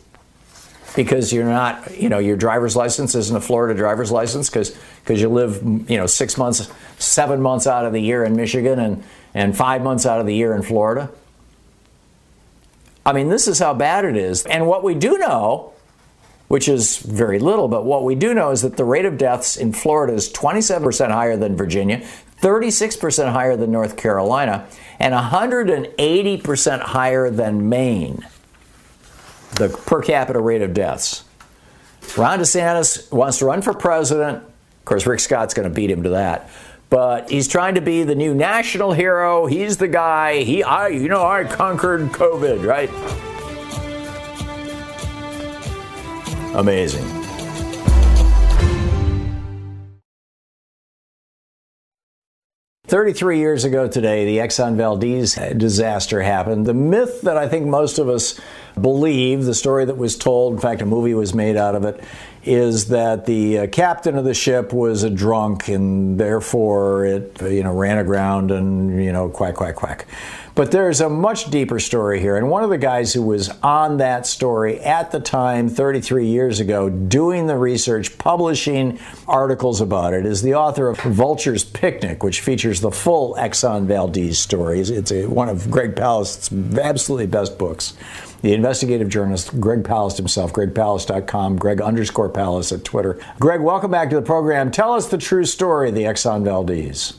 because 0.96 1.32
you're 1.32 1.44
not, 1.44 1.96
you 1.96 2.08
know, 2.08 2.18
your 2.18 2.36
driver's 2.36 2.76
license 2.76 3.14
isn't 3.14 3.36
a 3.36 3.40
Florida 3.40 3.74
driver's 3.74 4.10
license 4.10 4.50
because 4.50 4.76
because 5.02 5.20
you 5.20 5.28
live, 5.28 5.62
you 5.88 5.96
know, 5.96 6.06
six 6.06 6.36
months, 6.36 6.68
seven 6.98 7.40
months 7.40 7.66
out 7.66 7.86
of 7.86 7.92
the 7.92 8.00
year 8.00 8.24
in 8.24 8.36
Michigan 8.36 8.78
and 8.78 9.04
and 9.32 9.56
five 9.56 9.82
months 9.82 10.06
out 10.06 10.20
of 10.20 10.26
the 10.26 10.34
year 10.34 10.54
in 10.54 10.62
Florida. 10.62 11.10
I 13.06 13.12
mean, 13.12 13.28
this 13.28 13.48
is 13.48 13.58
how 13.58 13.74
bad 13.74 14.04
it 14.04 14.16
is. 14.16 14.44
And 14.44 14.66
what 14.66 14.84
we 14.84 14.94
do 14.94 15.18
know, 15.18 15.72
which 16.50 16.68
is 16.68 16.96
very 16.96 17.38
little, 17.38 17.68
but 17.68 17.84
what 17.84 18.02
we 18.02 18.16
do 18.16 18.34
know 18.34 18.50
is 18.50 18.62
that 18.62 18.76
the 18.76 18.84
rate 18.84 19.04
of 19.04 19.16
deaths 19.16 19.56
in 19.56 19.72
Florida 19.72 20.12
is 20.12 20.28
27% 20.32 21.12
higher 21.12 21.36
than 21.36 21.54
Virginia, 21.54 22.04
36% 22.42 23.30
higher 23.30 23.56
than 23.56 23.70
North 23.70 23.96
Carolina, 23.96 24.66
and 24.98 25.14
180% 25.14 26.80
higher 26.80 27.30
than 27.30 27.68
Maine 27.68 28.26
the 29.52 29.68
per 29.68 30.02
capita 30.02 30.40
rate 30.40 30.62
of 30.62 30.74
deaths. 30.74 31.22
Ron 32.16 32.40
DeSantis 32.40 33.12
wants 33.12 33.38
to 33.38 33.44
run 33.44 33.62
for 33.62 33.72
president. 33.72 34.38
Of 34.38 34.84
course, 34.86 35.06
Rick 35.06 35.20
Scott's 35.20 35.54
going 35.54 35.68
to 35.68 35.74
beat 35.74 35.88
him 35.88 36.02
to 36.02 36.10
that. 36.10 36.50
But 36.88 37.30
he's 37.30 37.46
trying 37.46 37.76
to 37.76 37.80
be 37.80 38.02
the 38.02 38.16
new 38.16 38.34
national 38.34 38.92
hero. 38.92 39.46
He's 39.46 39.76
the 39.76 39.86
guy. 39.86 40.42
He, 40.42 40.64
I, 40.64 40.88
you 40.88 41.08
know, 41.08 41.24
I 41.24 41.44
conquered 41.44 42.08
COVID, 42.08 42.66
right? 42.66 42.90
Amazing. 46.54 47.06
33 52.90 53.38
years 53.38 53.64
ago 53.64 53.86
today, 53.86 54.24
the 54.24 54.38
Exxon 54.38 54.74
Valdez 54.74 55.36
disaster 55.56 56.22
happened. 56.22 56.66
The 56.66 56.74
myth 56.74 57.22
that 57.22 57.36
I 57.36 57.46
think 57.46 57.66
most 57.66 58.00
of 58.00 58.08
us 58.08 58.40
believe, 58.80 59.44
the 59.44 59.54
story 59.54 59.84
that 59.84 59.96
was 59.96 60.18
told, 60.18 60.54
in 60.54 60.58
fact, 60.58 60.82
a 60.82 60.86
movie 60.86 61.14
was 61.14 61.32
made 61.32 61.56
out 61.56 61.76
of 61.76 61.84
it, 61.84 62.02
is 62.44 62.88
that 62.88 63.26
the 63.26 63.58
uh, 63.58 63.66
captain 63.66 64.16
of 64.16 64.24
the 64.24 64.34
ship 64.34 64.72
was 64.72 65.02
a 65.02 65.10
drunk 65.10 65.68
and 65.68 66.18
therefore 66.18 67.04
it, 67.04 67.40
you 67.42 67.62
know, 67.62 67.74
ran 67.74 67.98
aground 67.98 68.50
and, 68.50 69.02
you 69.02 69.12
know, 69.12 69.28
quack, 69.28 69.54
quack, 69.54 69.74
quack. 69.74 70.06
But 70.54 70.72
there's 70.72 71.00
a 71.00 71.08
much 71.08 71.50
deeper 71.50 71.78
story 71.78 72.20
here. 72.20 72.36
And 72.36 72.50
one 72.50 72.64
of 72.64 72.70
the 72.70 72.78
guys 72.78 73.12
who 73.12 73.22
was 73.22 73.48
on 73.62 73.98
that 73.98 74.26
story 74.26 74.80
at 74.80 75.10
the 75.10 75.20
time, 75.20 75.68
33 75.68 76.26
years 76.26 76.60
ago, 76.60 76.90
doing 76.90 77.46
the 77.46 77.56
research, 77.56 78.18
publishing 78.18 78.98
articles 79.28 79.80
about 79.80 80.12
it, 80.12 80.26
is 80.26 80.42
the 80.42 80.54
author 80.54 80.88
of 80.88 80.98
Vulture's 80.98 81.64
Picnic, 81.64 82.22
which 82.22 82.40
features 82.40 82.80
the 82.80 82.90
full 82.90 83.34
Exxon 83.36 83.86
Valdez 83.86 84.38
stories. 84.38 84.90
It's 84.90 85.12
a, 85.12 85.26
one 85.26 85.48
of 85.48 85.70
Greg 85.70 85.94
Palast's 85.94 86.52
absolutely 86.78 87.26
best 87.26 87.56
books. 87.56 87.94
The 88.42 88.54
investigative 88.54 89.08
journalist, 89.08 89.60
Greg 89.60 89.82
Palast 89.82 90.16
himself, 90.16 90.52
gregpalast.com, 90.52 91.56
Greg 91.58 91.80
underscore 91.82 92.30
Palast 92.30 92.72
at 92.72 92.84
Twitter. 92.84 93.18
Greg, 93.38 93.60
welcome 93.60 93.90
back 93.90 94.08
to 94.10 94.16
the 94.16 94.22
program. 94.22 94.70
Tell 94.70 94.94
us 94.94 95.08
the 95.08 95.18
true 95.18 95.44
story 95.44 95.90
of 95.90 95.94
the 95.94 96.04
Exxon 96.04 96.42
Valdez. 96.44 97.14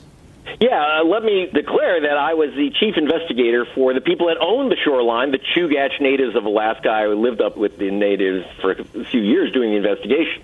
Yeah, 0.60 1.00
uh, 1.00 1.04
let 1.04 1.24
me 1.24 1.48
declare 1.54 2.02
that 2.02 2.18
I 2.18 2.34
was 2.34 2.50
the 2.56 2.72
chief 2.80 2.98
investigator 2.98 3.66
for 3.74 3.94
the 3.94 4.02
people 4.02 4.28
that 4.28 4.38
owned 4.40 4.72
the 4.72 4.76
shoreline, 4.84 5.32
the 5.32 5.40
Chugach 5.40 6.02
natives 6.02 6.36
of 6.36 6.46
Alaska. 6.46 6.90
I 6.90 7.08
lived 7.08 7.42
up 7.42 7.56
with 7.56 7.78
the 7.78 7.92
natives 7.92 8.46
for 8.60 8.72
a 8.72 9.06
few 9.06 9.22
years 9.22 9.52
doing 9.52 9.72
the 9.72 9.78
investigation. 9.78 10.44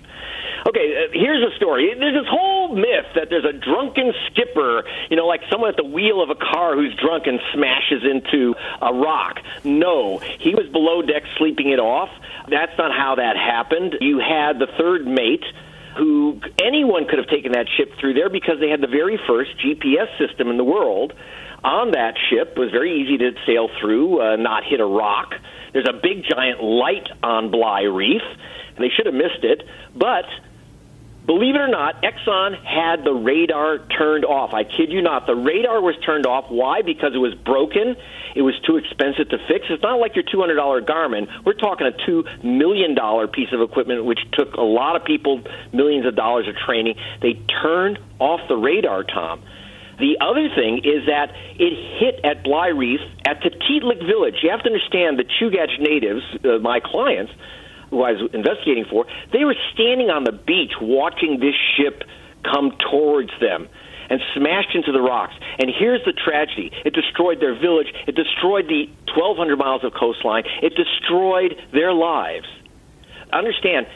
Okay, 0.68 0.92
uh, 0.92 1.08
here's 1.14 1.40
a 1.40 1.56
story. 1.56 1.94
There's 1.98 2.12
this 2.12 2.28
whole 2.28 2.76
myth 2.76 3.08
that 3.14 3.28
there's 3.30 3.46
a 3.46 3.54
drunken 3.54 4.12
skipper, 4.28 4.84
you 5.08 5.16
know, 5.16 5.26
like 5.26 5.40
someone 5.50 5.70
at 5.70 5.76
the 5.76 5.84
wheel 5.84 6.22
of 6.22 6.28
a 6.28 6.34
car 6.34 6.76
who's 6.76 6.94
drunk 6.94 7.26
and 7.26 7.40
smashes 7.54 8.04
into 8.04 8.54
a 8.82 8.92
rock. 8.92 9.40
No, 9.64 10.18
he 10.18 10.54
was 10.54 10.68
below 10.68 11.00
deck 11.00 11.22
sleeping 11.38 11.70
it 11.70 11.80
off. 11.80 12.10
That's 12.48 12.76
not 12.76 12.92
how 12.92 13.14
that 13.14 13.36
happened. 13.36 13.96
You 14.02 14.18
had 14.18 14.58
the 14.58 14.66
third 14.76 15.06
mate 15.06 15.44
who 15.96 16.38
anyone 16.62 17.08
could 17.08 17.18
have 17.18 17.28
taken 17.28 17.52
that 17.52 17.66
ship 17.78 17.92
through 17.98 18.12
there 18.12 18.28
because 18.28 18.60
they 18.60 18.68
had 18.68 18.82
the 18.82 18.92
very 18.92 19.18
first 19.26 19.50
GPS 19.64 20.12
system 20.18 20.48
in 20.48 20.58
the 20.58 20.64
world 20.64 21.14
on 21.64 21.92
that 21.92 22.14
ship. 22.28 22.52
It 22.56 22.58
was 22.58 22.70
very 22.70 23.00
easy 23.00 23.16
to 23.16 23.32
sail 23.46 23.70
through, 23.80 24.20
uh, 24.20 24.36
not 24.36 24.64
hit 24.64 24.80
a 24.80 24.86
rock. 24.86 25.32
There's 25.72 25.88
a 25.88 25.96
big 25.96 26.24
giant 26.28 26.62
light 26.62 27.08
on 27.22 27.50
Bligh 27.50 27.88
Reef. 27.88 28.22
And 28.78 28.84
they 28.84 28.94
should 28.94 29.06
have 29.06 29.14
missed 29.14 29.42
it, 29.42 29.64
but 29.96 30.24
Believe 31.28 31.56
it 31.56 31.60
or 31.60 31.68
not, 31.68 32.02
Exxon 32.02 32.56
had 32.64 33.04
the 33.04 33.12
radar 33.12 33.84
turned 33.86 34.24
off. 34.24 34.54
I 34.54 34.64
kid 34.64 34.88
you 34.88 35.02
not. 35.02 35.26
The 35.26 35.36
radar 35.36 35.78
was 35.78 35.94
turned 36.00 36.24
off. 36.24 36.46
Why? 36.48 36.80
Because 36.80 37.12
it 37.14 37.18
was 37.18 37.34
broken. 37.34 37.96
It 38.34 38.40
was 38.40 38.58
too 38.66 38.78
expensive 38.78 39.28
to 39.28 39.36
fix. 39.46 39.66
It's 39.68 39.82
not 39.82 40.00
like 40.00 40.16
your 40.16 40.24
$200 40.24 40.56
Garmin. 40.88 41.28
We're 41.44 41.52
talking 41.52 41.86
a 41.86 41.92
$2 41.92 42.42
million 42.42 42.96
piece 43.28 43.52
of 43.52 43.60
equipment, 43.60 44.06
which 44.06 44.20
took 44.32 44.54
a 44.54 44.62
lot 44.62 44.96
of 44.96 45.04
people 45.04 45.42
millions 45.70 46.06
of 46.06 46.16
dollars 46.16 46.48
of 46.48 46.56
training. 46.64 46.96
They 47.20 47.34
turned 47.60 47.98
off 48.18 48.40
the 48.48 48.56
radar, 48.56 49.04
Thom. 49.04 49.42
The 49.98 50.16
other 50.22 50.48
thing 50.54 50.78
is 50.78 51.12
that 51.12 51.34
it 51.60 51.74
hit 52.00 52.24
at 52.24 52.42
Bligh 52.42 52.68
Reef 52.68 53.00
at 53.26 53.42
Tatitlek 53.42 54.00
Village. 54.00 54.36
You 54.42 54.48
have 54.48 54.62
to 54.62 54.70
understand 54.72 55.18
the 55.18 55.24
Chugach 55.24 55.78
natives, 55.78 56.22
uh, 56.42 56.58
my 56.58 56.80
clients, 56.80 57.32
who 57.90 58.02
I 58.02 58.12
was 58.12 58.30
investigating 58.32 58.84
for, 58.90 59.06
they 59.32 59.44
were 59.44 59.56
standing 59.74 60.10
on 60.10 60.24
the 60.24 60.32
beach 60.32 60.72
watching 60.80 61.40
this 61.40 61.54
ship 61.76 62.04
come 62.44 62.76
towards 62.90 63.30
them 63.40 63.68
and 64.10 64.20
smashed 64.34 64.74
into 64.74 64.92
the 64.92 65.00
rocks. 65.00 65.34
And 65.58 65.70
here's 65.70 66.04
the 66.04 66.12
tragedy 66.12 66.72
it 66.84 66.94
destroyed 66.94 67.40
their 67.40 67.58
village, 67.58 67.88
it 68.06 68.14
destroyed 68.14 68.66
the 68.68 68.88
1,200 69.14 69.56
miles 69.56 69.84
of 69.84 69.92
coastline, 69.92 70.44
it 70.62 70.74
destroyed 70.74 71.56
their 71.72 71.92
lives. 71.92 72.46
Understand, 73.32 73.86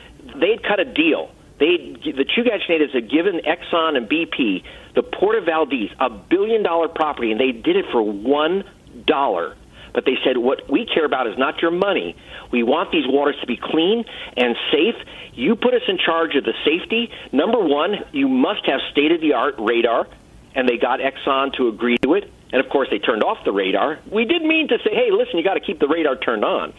they'd 0.40 0.62
cut 0.62 0.80
a 0.80 0.84
deal. 0.84 1.30
They, 1.58 1.76
the 2.04 2.24
Chugach 2.24 2.68
natives 2.68 2.92
had 2.92 3.10
given 3.10 3.40
Exxon 3.46 3.96
and 3.96 4.08
BP 4.08 4.64
the 4.94 5.02
Port 5.02 5.36
of 5.36 5.44
Valdez 5.44 5.90
a 6.00 6.10
billion 6.10 6.62
dollar 6.62 6.88
property, 6.88 7.30
and 7.30 7.40
they 7.40 7.52
did 7.52 7.76
it 7.76 7.86
for 7.92 8.02
one 8.02 8.64
dollar. 9.06 9.56
But 9.92 10.04
they 10.04 10.16
said, 10.24 10.38
what 10.38 10.70
we 10.70 10.86
care 10.86 11.04
about 11.04 11.26
is 11.26 11.36
not 11.36 11.60
your 11.60 11.70
money. 11.70 12.16
We 12.50 12.62
want 12.62 12.92
these 12.92 13.06
waters 13.06 13.36
to 13.40 13.46
be 13.46 13.56
clean 13.56 14.04
and 14.36 14.56
safe. 14.70 14.96
You 15.34 15.56
put 15.56 15.74
us 15.74 15.82
in 15.86 15.98
charge 15.98 16.34
of 16.34 16.44
the 16.44 16.54
safety. 16.64 17.10
Number 17.30 17.58
one, 17.58 18.04
you 18.12 18.28
must 18.28 18.64
have 18.66 18.80
state 18.90 19.12
of 19.12 19.20
the 19.20 19.34
art 19.34 19.56
radar, 19.58 20.08
and 20.54 20.68
they 20.68 20.78
got 20.78 21.00
Exxon 21.00 21.52
to 21.54 21.68
agree 21.68 21.98
to 21.98 22.14
it. 22.14 22.30
And 22.52 22.64
of 22.64 22.70
course, 22.70 22.88
they 22.90 22.98
turned 22.98 23.22
off 23.22 23.44
the 23.44 23.52
radar. 23.52 23.98
We 24.10 24.24
did 24.24 24.42
mean 24.42 24.68
to 24.68 24.78
say, 24.78 24.94
hey, 24.94 25.10
listen, 25.10 25.38
you 25.38 25.44
got 25.44 25.54
to 25.54 25.60
keep 25.60 25.78
the 25.78 25.88
radar 25.88 26.16
turned 26.16 26.44
on. 26.44 26.74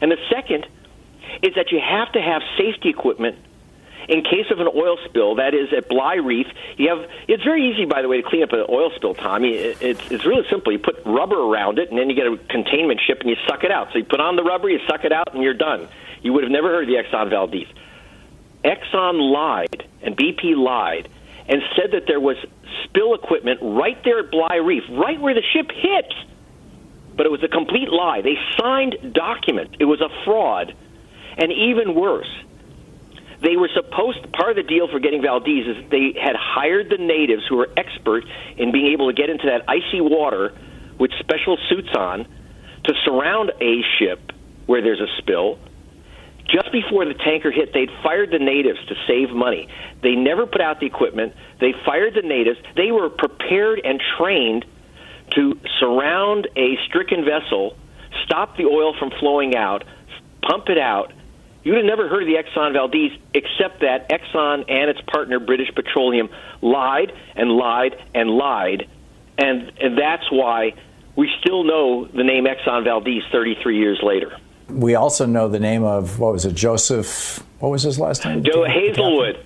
And 0.00 0.10
the 0.10 0.18
second 0.30 0.66
is 1.42 1.54
that 1.54 1.72
you 1.72 1.80
have 1.80 2.12
to 2.12 2.20
have 2.20 2.42
safety 2.56 2.88
equipment 2.88 3.36
in 4.08 4.22
case 4.22 4.46
of 4.50 4.60
an 4.60 4.68
oil 4.68 4.98
spill, 5.04 5.36
that 5.36 5.54
is 5.54 5.72
at 5.76 5.88
Bligh 5.88 6.16
Reef, 6.16 6.46
you 6.76 6.88
have. 6.88 7.10
It's 7.28 7.42
very 7.42 7.70
easy, 7.70 7.84
by 7.84 8.02
the 8.02 8.08
way, 8.08 8.20
to 8.20 8.28
clean 8.28 8.42
up 8.42 8.52
an 8.52 8.64
oil 8.68 8.90
spill, 8.94 9.14
Tommy. 9.14 9.54
It's 9.54 10.10
it's 10.10 10.24
really 10.24 10.46
simple. 10.48 10.72
You 10.72 10.78
put 10.78 11.04
rubber 11.04 11.38
around 11.38 11.78
it, 11.78 11.90
and 11.90 11.98
then 11.98 12.08
you 12.08 12.16
get 12.16 12.26
a 12.26 12.36
containment 12.48 13.00
ship, 13.06 13.20
and 13.20 13.30
you 13.30 13.36
suck 13.48 13.64
it 13.64 13.70
out. 13.70 13.88
So 13.92 13.98
you 13.98 14.04
put 14.04 14.20
on 14.20 14.36
the 14.36 14.44
rubber, 14.44 14.68
you 14.68 14.80
suck 14.88 15.04
it 15.04 15.12
out, 15.12 15.34
and 15.34 15.42
you're 15.42 15.54
done. 15.54 15.88
You 16.22 16.32
would 16.32 16.44
have 16.44 16.52
never 16.52 16.68
heard 16.68 16.84
of 16.84 16.88
the 16.88 17.02
Exxon 17.02 17.30
Valdez. 17.30 17.68
Exxon 18.64 19.32
lied, 19.32 19.86
and 20.02 20.16
BP 20.16 20.56
lied, 20.56 21.08
and 21.48 21.62
said 21.76 21.92
that 21.92 22.06
there 22.06 22.20
was 22.20 22.36
spill 22.84 23.14
equipment 23.14 23.60
right 23.62 24.02
there 24.04 24.20
at 24.20 24.30
Bligh 24.30 24.56
Reef, 24.56 24.84
right 24.90 25.20
where 25.20 25.34
the 25.34 25.42
ship 25.52 25.70
hit. 25.72 26.12
But 27.16 27.26
it 27.26 27.32
was 27.32 27.42
a 27.42 27.48
complete 27.48 27.88
lie. 27.88 28.20
They 28.22 28.36
signed 28.58 29.14
documents. 29.14 29.76
It 29.78 29.86
was 29.86 30.00
a 30.00 30.08
fraud. 30.24 30.74
And 31.38 31.52
even 31.52 31.94
worse, 31.94 32.28
they 33.42 33.56
were 33.56 33.68
supposed 33.74 34.32
part 34.32 34.50
of 34.50 34.56
the 34.56 34.62
deal 34.62 34.88
for 34.88 34.98
getting 34.98 35.22
Valdez 35.22 35.66
is 35.66 35.90
they 35.90 36.14
had 36.20 36.36
hired 36.36 36.88
the 36.90 36.98
natives 36.98 37.42
who 37.48 37.56
were 37.56 37.68
expert 37.76 38.24
in 38.56 38.72
being 38.72 38.92
able 38.92 39.08
to 39.08 39.14
get 39.14 39.30
into 39.30 39.46
that 39.46 39.68
icy 39.68 40.00
water 40.00 40.52
with 40.98 41.10
special 41.20 41.58
suits 41.68 41.90
on 41.96 42.26
to 42.84 42.94
surround 43.04 43.52
a 43.60 43.82
ship 43.98 44.32
where 44.66 44.82
there's 44.82 45.00
a 45.00 45.08
spill. 45.18 45.58
Just 46.48 46.70
before 46.70 47.04
the 47.04 47.14
tanker 47.14 47.50
hit, 47.50 47.72
they'd 47.74 47.90
fired 48.02 48.30
the 48.30 48.38
natives 48.38 48.78
to 48.88 48.94
save 49.08 49.34
money. 49.34 49.68
They 50.02 50.14
never 50.14 50.46
put 50.46 50.60
out 50.60 50.78
the 50.78 50.86
equipment. 50.86 51.34
They 51.60 51.72
fired 51.84 52.14
the 52.14 52.22
natives. 52.22 52.58
They 52.76 52.92
were 52.92 53.10
prepared 53.10 53.80
and 53.84 54.00
trained 54.16 54.64
to 55.34 55.58
surround 55.80 56.48
a 56.56 56.76
stricken 56.86 57.24
vessel, 57.24 57.76
stop 58.24 58.56
the 58.56 58.64
oil 58.64 58.94
from 58.96 59.10
flowing 59.18 59.56
out, 59.56 59.84
pump 60.42 60.68
it 60.68 60.78
out. 60.78 61.12
You'd 61.66 61.78
have 61.78 61.84
never 61.84 62.08
heard 62.08 62.22
of 62.22 62.28
the 62.28 62.36
Exxon 62.36 62.74
Valdez 62.74 63.10
except 63.34 63.80
that 63.80 64.08
Exxon 64.08 64.70
and 64.70 64.88
its 64.88 65.00
partner 65.00 65.40
British 65.40 65.74
Petroleum 65.74 66.28
lied 66.62 67.12
and 67.34 67.50
lied 67.50 68.00
and 68.14 68.30
lied. 68.30 68.88
And, 69.36 69.72
and 69.80 69.98
that's 69.98 70.30
why 70.30 70.74
we 71.16 71.28
still 71.40 71.64
know 71.64 72.04
the 72.04 72.22
name 72.22 72.44
Exxon 72.44 72.84
Valdez 72.84 73.24
33 73.32 73.78
years 73.78 73.98
later. 74.00 74.38
We 74.68 74.94
also 74.94 75.26
know 75.26 75.48
the 75.48 75.58
name 75.58 75.82
of, 75.82 76.20
what 76.20 76.34
was 76.34 76.44
it, 76.44 76.54
Joseph, 76.54 77.42
what 77.58 77.70
was 77.70 77.82
his 77.82 77.98
last 77.98 78.24
name? 78.24 78.44
Joe 78.44 78.62
Hazelwood. 78.62 79.44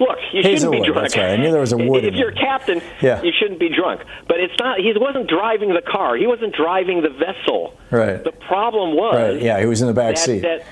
Look, 0.00 0.18
you 0.32 0.40
Hazelwood, 0.42 0.58
shouldn't 0.58 0.72
be 0.72 0.90
drunk. 0.90 1.02
That's 1.02 1.16
right. 1.18 1.30
I 1.32 1.36
knew 1.36 1.50
there 1.50 1.60
was 1.60 1.72
a 1.72 1.76
wood. 1.76 2.06
If 2.06 2.14
you're 2.14 2.30
a 2.30 2.34
captain, 2.34 2.80
yeah. 3.02 3.22
you 3.22 3.32
shouldn't 3.38 3.60
be 3.60 3.68
drunk. 3.68 4.00
But 4.26 4.40
it's 4.40 4.54
not. 4.58 4.78
He 4.78 4.90
wasn't 4.96 5.28
driving 5.28 5.74
the 5.74 5.82
car. 5.82 6.16
He 6.16 6.26
wasn't 6.26 6.54
driving 6.54 7.02
the 7.02 7.10
vessel. 7.10 7.78
Right. 7.90 8.24
The 8.24 8.32
problem 8.32 8.96
was. 8.96 9.14
Right. 9.14 9.42
Yeah, 9.42 9.60
he 9.60 9.66
was 9.66 9.82
in 9.82 9.86
the 9.86 9.94
back 9.94 10.14
that, 10.14 10.24
seat. 10.24 10.40
That 10.40 10.64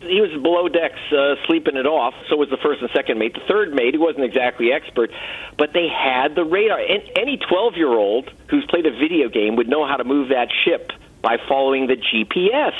he 0.00 0.20
was 0.20 0.30
below 0.42 0.68
decks 0.68 0.98
uh, 1.12 1.34
sleeping 1.46 1.76
it 1.76 1.86
off. 1.86 2.14
So 2.28 2.36
was 2.36 2.48
the 2.50 2.56
first 2.56 2.80
and 2.80 2.90
second 2.94 3.18
mate. 3.18 3.34
The 3.34 3.46
third 3.48 3.72
mate, 3.72 3.94
he 3.94 3.98
wasn't 3.98 4.24
exactly 4.24 4.72
expert, 4.72 5.10
but 5.58 5.72
they 5.72 5.88
had 5.88 6.34
the 6.34 6.44
radar. 6.44 6.78
And 6.78 7.02
any 7.16 7.36
12 7.36 7.76
year 7.76 7.92
old 7.92 8.30
who's 8.48 8.64
played 8.66 8.86
a 8.86 8.92
video 8.92 9.28
game 9.28 9.56
would 9.56 9.68
know 9.68 9.86
how 9.86 9.96
to 9.96 10.04
move 10.04 10.28
that 10.28 10.48
ship 10.64 10.90
by 11.22 11.36
following 11.48 11.86
the 11.86 11.96
GPS. 11.96 12.74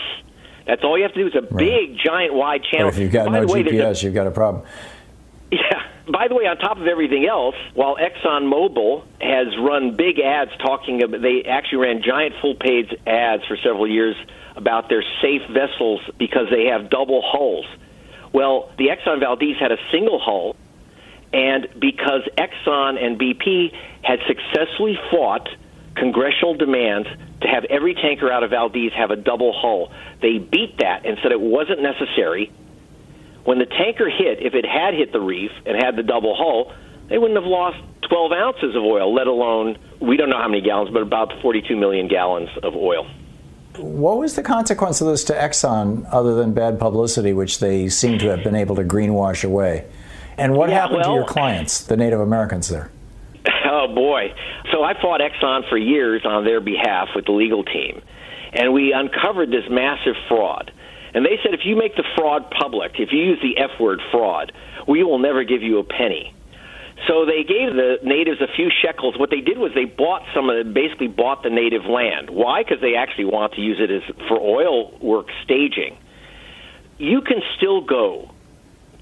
That's 0.67 0.83
all 0.85 0.97
you 0.97 1.05
have 1.05 1.15
to 1.15 1.21
do. 1.21 1.27
is 1.27 1.35
a 1.35 1.43
right. 1.43 1.57
big, 1.57 1.99
giant, 1.99 2.35
wide 2.35 2.63
channel. 2.65 2.89
But 2.89 2.95
if 2.95 3.01
you've 3.01 3.13
got 3.13 3.27
By 3.27 3.41
no 3.41 3.47
way, 3.47 3.65
GPS, 3.65 4.03
a, 4.03 4.05
you've 4.05 4.15
got 4.15 4.27
a 4.27 4.31
problem. 4.31 4.65
Yeah. 5.53 5.83
By 6.11 6.27
the 6.27 6.35
way, 6.35 6.47
on 6.47 6.57
top 6.57 6.79
of 6.79 6.87
everything 6.89 7.27
else, 7.27 7.55
while 7.75 7.97
ExxonMobil 7.97 9.05
has 9.21 9.47
run 9.59 9.97
big 9.97 10.19
ads 10.19 10.51
talking 10.59 11.03
about, 11.03 11.23
they 11.23 11.45
actually 11.47 11.79
ran 11.79 12.03
giant 12.03 12.35
full 12.41 12.57
page 12.57 12.93
ads 13.07 13.45
for 13.47 13.57
several 13.57 13.87
years 13.87 14.17
about 14.57 14.89
their 14.89 15.05
safe 15.23 15.43
vessels 15.49 16.01
because 16.19 16.49
they 16.51 16.67
have 16.67 16.91
double 16.91 17.23
hulls. 17.25 17.67
Well, 18.33 18.73
the 18.77 18.89
Exxon 18.89 19.21
Valdez 19.21 19.57
had 19.61 19.71
a 19.71 19.79
single 19.93 20.19
hull, 20.19 20.57
and 21.33 21.69
because 21.79 22.23
Exxon 22.37 23.03
and 23.03 23.19
BP 23.19 23.73
had 24.03 24.19
successfully 24.27 24.99
fought 25.13 25.49
congressional 25.95 26.55
demands 26.55 27.09
to 27.43 27.49
have 27.49 27.65
every 27.67 27.95
tanker 27.95 28.33
out 28.33 28.43
of 28.43 28.51
Valdez 28.51 28.93
have 28.97 29.13
a 29.13 29.17
double 29.17 29.53
hull, 29.53 29.93
they 30.23 30.39
beat 30.39 30.79
that 30.79 31.07
and 31.07 31.19
said 31.23 31.31
it 31.31 31.41
wasn't 31.41 31.83
necessary 31.83 32.51
when 33.45 33.59
the 33.59 33.67
tanker 33.67 34.09
hit, 34.09 34.41
if 34.41 34.55
it 34.55 34.65
had 34.65 34.95
hit 34.95 35.13
the 35.13 35.21
reef 35.21 35.51
and 35.67 35.83
had 35.83 35.97
the 35.97 36.03
double 36.03 36.35
hull, 36.37 36.73
they 37.09 37.19
wouldn't 37.19 37.39
have 37.39 37.49
lost 37.49 37.79
12 38.09 38.33
ounces 38.33 38.77
of 38.77 38.83
oil, 38.83 39.15
let 39.15 39.27
alone, 39.27 39.79
we 40.01 40.17
don't 40.17 40.31
know 40.31 40.39
how 40.39 40.49
many 40.49 40.61
gallons, 40.61 40.91
but 40.91 41.03
about 41.03 41.33
42 41.43 41.77
million 41.77 42.09
gallons 42.09 42.49
of 42.63 42.75
oil. 42.75 43.09
What 43.77 44.19
was 44.19 44.35
the 44.35 44.43
consequence 44.43 45.01
of 45.01 45.07
this 45.07 45.25
to 45.25 45.33
Exxon 45.33 46.07
other 46.11 46.35
than 46.35 46.53
bad 46.53 46.79
publicity, 46.79 47.33
which 47.33 47.61
they 47.61 47.89
seem 47.89 48.19
to 48.19 48.27
have 48.29 48.43
been 48.43 48.57
able 48.57 48.77
to 48.77 48.85
greenwash 48.85 49.45
away? 49.45 49.87
And 50.37 50.55
what 50.55 50.71
yeah, 50.71 50.81
happened 50.81 50.99
well, 50.99 51.11
to 51.11 51.15
your 51.15 51.27
clients, 51.27 51.85
the 51.85 51.97
Native 51.97 52.21
Americans 52.21 52.69
there? 52.69 52.91
Oh, 53.73 53.87
boy. 53.95 54.35
So 54.73 54.83
I 54.83 55.01
fought 55.01 55.21
Exxon 55.21 55.67
for 55.69 55.79
years 55.79 56.23
on 56.27 56.45
their 56.45 56.61
behalf 56.61 57.09
with 57.15 57.25
the 57.25 57.33
legal 57.33 57.63
team, 57.63 58.03
and 58.53 58.75
we 58.75 58.93
uncovered 58.93 59.51
this 59.51 59.65
massive 59.71 60.17
fraud. 60.29 60.73
And 61.15 61.25
they 61.25 61.39
said 61.43 61.55
if 61.55 61.61
you 61.65 61.77
make 61.77 61.97
the 61.97 62.05
fraud 62.17 62.51
public, 62.51 62.93
if 62.99 63.13
you 63.13 63.19
use 63.19 63.39
the 63.43 63.61
F 63.61 63.81
word 63.81 64.01
fraud, 64.11 64.53
we 64.87 65.03
will 65.03 65.19
never 65.19 65.45
give 65.45 65.63
you 65.63 65.79
a 65.79 65.85
penny. 65.85 66.35
So 67.09 67.25
they 67.25 67.43
gave 67.43 67.75
the 67.75 67.97
natives 68.03 68.41
a 68.41 68.55
few 68.55 68.71
shekels. 68.71 69.19
What 69.19 69.31
they 69.31 69.41
did 69.41 69.59
was 69.59 69.73
they 69.75 69.87
bought 69.87 70.23
some 70.35 70.51
of 70.51 70.65
the, 70.65 70.71
basically 70.71 71.09
bought 71.09 71.43
the 71.43 71.51
native 71.51 71.85
land. 71.87 72.29
Why? 72.29 72.63
Because 72.63 72.81
they 72.81 72.95
actually 72.95 73.25
want 73.25 73.55
to 73.55 73.61
use 73.61 73.79
it 73.81 73.91
as 73.91 74.03
for 74.29 74.39
oil 74.39 74.97
work 75.01 75.27
staging. 75.43 75.97
You 76.99 77.23
can 77.23 77.41
still 77.57 77.81
go 77.81 78.31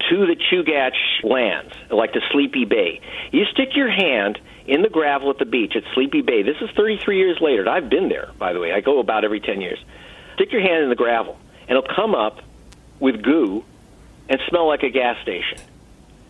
to 0.09 0.25
the 0.25 0.35
Chugach 0.35 0.95
lands, 1.23 1.73
like 1.91 2.13
the 2.13 2.21
Sleepy 2.31 2.63
Bay. 2.63 3.01
You 3.31 3.43
stick 3.51 3.75
your 3.75 3.91
hand 3.91 4.39
in 4.65 4.81
the 4.81 4.89
gravel 4.89 5.29
at 5.29 5.37
the 5.37 5.45
beach 5.45 5.73
at 5.75 5.83
Sleepy 5.93 6.21
Bay. 6.21 6.41
This 6.41 6.55
is 6.61 6.69
33 6.77 7.17
years 7.17 7.37
later. 7.41 7.67
I've 7.67 7.89
been 7.89 8.07
there, 8.07 8.31
by 8.39 8.53
the 8.53 8.59
way. 8.61 8.71
I 8.71 8.79
go 8.79 8.99
about 8.99 9.25
every 9.25 9.41
10 9.41 9.59
years. 9.59 9.79
Stick 10.35 10.53
your 10.53 10.61
hand 10.61 10.83
in 10.83 10.89
the 10.89 10.95
gravel 10.95 11.37
and 11.69 11.77
it'll 11.77 11.95
come 11.95 12.15
up 12.15 12.41
with 12.99 13.21
goo 13.21 13.63
and 14.27 14.41
smell 14.49 14.67
like 14.67 14.83
a 14.83 14.89
gas 14.89 15.21
station. 15.21 15.59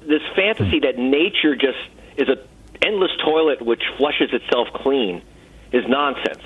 This 0.01 0.21
fantasy 0.35 0.81
that 0.81 0.97
nature 0.97 1.55
just 1.55 1.77
is 2.17 2.27
an 2.27 2.39
endless 2.81 3.11
toilet 3.23 3.61
which 3.61 3.81
flushes 3.97 4.29
itself 4.33 4.67
clean 4.73 5.21
is 5.71 5.85
nonsense. 5.87 6.43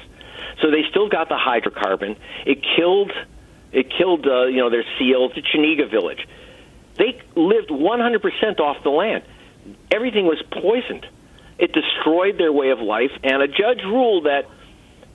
So 0.62 0.70
they 0.70 0.84
still 0.90 1.10
got 1.10 1.28
the 1.28 1.36
hydrocarbon. 1.36 2.18
It 2.46 2.64
killed 2.76 3.12
it 3.72 3.92
killed 3.98 4.28
uh, 4.28 4.46
you 4.46 4.58
know 4.58 4.70
their 4.70 4.86
seals, 5.00 5.32
the 5.34 5.42
Chenega 5.42 5.90
village. 5.90 6.28
They 6.96 7.20
lived 7.36 7.70
100% 7.70 8.60
off 8.60 8.84
the 8.84 8.92
land. 8.92 9.24
Everything 9.92 10.26
was 10.26 10.40
poisoned. 10.52 11.08
It 11.58 11.74
destroyed 11.74 12.38
their 12.38 12.52
way 12.52 12.70
of 12.70 12.80
life, 12.80 13.12
and 13.24 13.42
a 13.42 13.48
judge 13.48 13.82
ruled 13.84 14.26
that 14.26 14.46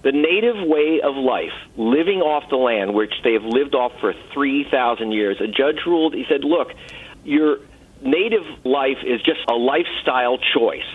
the 0.03 0.13
native 0.13 0.57
way 0.67 1.01
of 1.03 1.17
life, 1.17 1.53
living 1.77 2.21
off 2.21 2.49
the 2.51 2.57
land, 2.57 2.95
which 2.95 3.13
they 3.25 3.33
have 3.33 3.43
lived 3.43 3.75
off 3.75 3.93
for 4.01 4.15
3,000 4.33 5.13
years, 5.13 5.41
a 5.41 5.49
judge 5.49 5.81
ruled, 5.87 6.15
he 6.15 6.25
said, 6.29 6.45
look, 6.45 6.69
your 7.25 7.59
native 8.01 8.45
life 8.65 8.99
is 9.05 9.21
just 9.23 9.41
a 9.49 9.55
lifestyle 9.55 10.39
choice. 10.55 10.87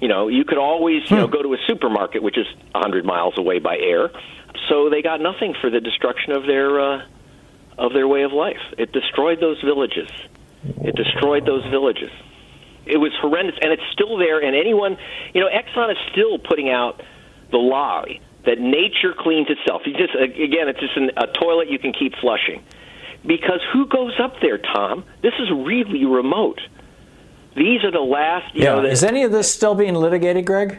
You 0.00 0.08
know, 0.08 0.28
you 0.28 0.44
could 0.44 0.58
always, 0.58 1.10
you 1.10 1.16
know, 1.16 1.26
hmm. 1.26 1.32
go 1.32 1.42
to 1.42 1.54
a 1.54 1.58
supermarket, 1.66 2.22
which 2.22 2.36
is 2.36 2.46
100 2.72 3.04
miles 3.06 3.38
away 3.38 3.60
by 3.60 3.78
air. 3.78 4.10
So 4.68 4.90
they 4.90 5.00
got 5.00 5.20
nothing 5.20 5.54
for 5.60 5.70
the 5.70 5.80
destruction 5.80 6.32
of 6.32 6.46
their 6.46 6.80
uh, 6.80 7.06
of 7.78 7.92
their 7.92 8.06
way 8.06 8.22
of 8.22 8.32
life. 8.32 8.60
It 8.78 8.92
destroyed 8.92 9.40
those 9.40 9.60
villages. 9.62 10.08
It 10.62 10.94
destroyed 10.94 11.46
those 11.46 11.64
villages. 11.70 12.10
It 12.86 12.98
was 12.98 13.12
horrendous, 13.20 13.56
and 13.60 13.72
it's 13.72 13.82
still 13.92 14.18
there. 14.18 14.40
And 14.40 14.54
anyone, 14.54 14.96
you 15.32 15.40
know, 15.40 15.48
Exxon 15.48 15.90
is 15.90 15.96
still 16.12 16.38
putting 16.38 16.70
out 16.70 17.02
the 17.50 17.58
lie 17.58 18.20
that 18.46 18.58
nature 18.58 19.14
cleans 19.16 19.48
itself. 19.50 19.82
You 19.86 19.94
just 19.94 20.14
again, 20.14 20.68
it's 20.68 20.80
just 20.80 20.96
an, 20.96 21.10
a 21.16 21.26
toilet 21.26 21.70
you 21.70 21.78
can 21.78 21.92
keep 21.92 22.14
flushing. 22.16 22.62
Because 23.26 23.60
who 23.72 23.86
goes 23.86 24.12
up 24.20 24.34
there, 24.40 24.58
Thom? 24.58 25.04
This 25.22 25.32
is 25.38 25.50
really 25.50 26.04
remote. 26.04 26.60
These 27.56 27.84
are 27.84 27.90
the 27.90 28.00
last. 28.00 28.54
yeah. 28.54 28.74
Know, 28.74 28.82
the, 28.82 28.90
is 28.90 29.02
any 29.02 29.22
of 29.22 29.32
this 29.32 29.52
still 29.52 29.74
being 29.74 29.94
litigated, 29.94 30.44
Greg? 30.44 30.78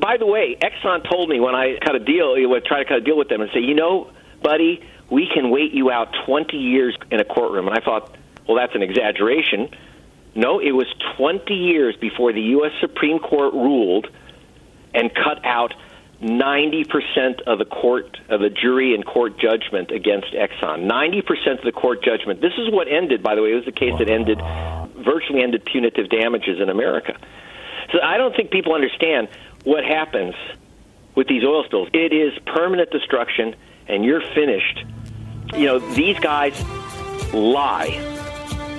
By 0.00 0.16
the 0.18 0.26
way, 0.26 0.56
Exxon 0.60 1.08
told 1.08 1.28
me 1.28 1.40
when 1.40 1.54
I 1.54 1.78
cut 1.78 1.94
a 1.94 2.00
deal, 2.00 2.36
you 2.38 2.48
would 2.48 2.64
try 2.64 2.78
to 2.78 2.84
cut 2.84 2.98
a 2.98 3.00
deal 3.00 3.16
with 3.16 3.28
them 3.28 3.40
and 3.40 3.50
say, 3.52 3.60
you 3.60 3.74
know, 3.74 4.10
buddy, 4.42 4.84
we 5.10 5.28
can 5.32 5.50
wait 5.50 5.72
you 5.72 5.90
out 5.90 6.14
20 6.26 6.56
years 6.56 6.96
in 7.10 7.20
a 7.20 7.24
courtroom. 7.24 7.68
And 7.68 7.76
I 7.76 7.80
thought, 7.80 8.14
well, 8.46 8.56
that's 8.56 8.74
an 8.74 8.82
exaggeration. 8.82 9.70
No, 10.34 10.58
it 10.58 10.72
was 10.72 10.86
20 11.16 11.54
years 11.54 11.96
before 11.96 12.32
the 12.32 12.40
U.S. 12.40 12.72
Supreme 12.80 13.18
Court 13.18 13.54
ruled 13.54 14.08
and 14.92 15.12
cut 15.14 15.44
out 15.44 15.74
90% 16.24 17.42
of 17.46 17.58
the 17.58 17.66
court 17.66 18.16
of 18.30 18.40
the 18.40 18.48
jury 18.48 18.94
and 18.94 19.04
court 19.04 19.38
judgment 19.38 19.90
against 19.90 20.28
Exxon. 20.32 20.90
90% 20.90 21.58
of 21.58 21.64
the 21.64 21.72
court 21.72 22.02
judgment. 22.02 22.40
This 22.40 22.54
is 22.56 22.72
what 22.72 22.88
ended, 22.88 23.22
by 23.22 23.34
the 23.34 23.42
way, 23.42 23.52
it 23.52 23.56
was 23.56 23.66
the 23.66 23.72
case 23.72 23.92
that 23.98 24.08
ended 24.08 24.38
virtually 25.04 25.42
ended 25.42 25.64
punitive 25.66 26.08
damages 26.08 26.60
in 26.60 26.70
America. 26.70 27.18
So 27.92 27.98
I 28.02 28.16
don't 28.16 28.34
think 28.34 28.50
people 28.50 28.74
understand 28.74 29.28
what 29.64 29.84
happens 29.84 30.34
with 31.14 31.28
these 31.28 31.44
oil 31.44 31.62
spills. 31.64 31.88
It 31.92 32.12
is 32.14 32.32
permanent 32.46 32.90
destruction 32.90 33.54
and 33.86 34.02
you're 34.02 34.22
finished. 34.34 34.84
You 35.54 35.66
know, 35.66 35.78
these 35.78 36.18
guys 36.18 36.58
lie. 37.34 38.00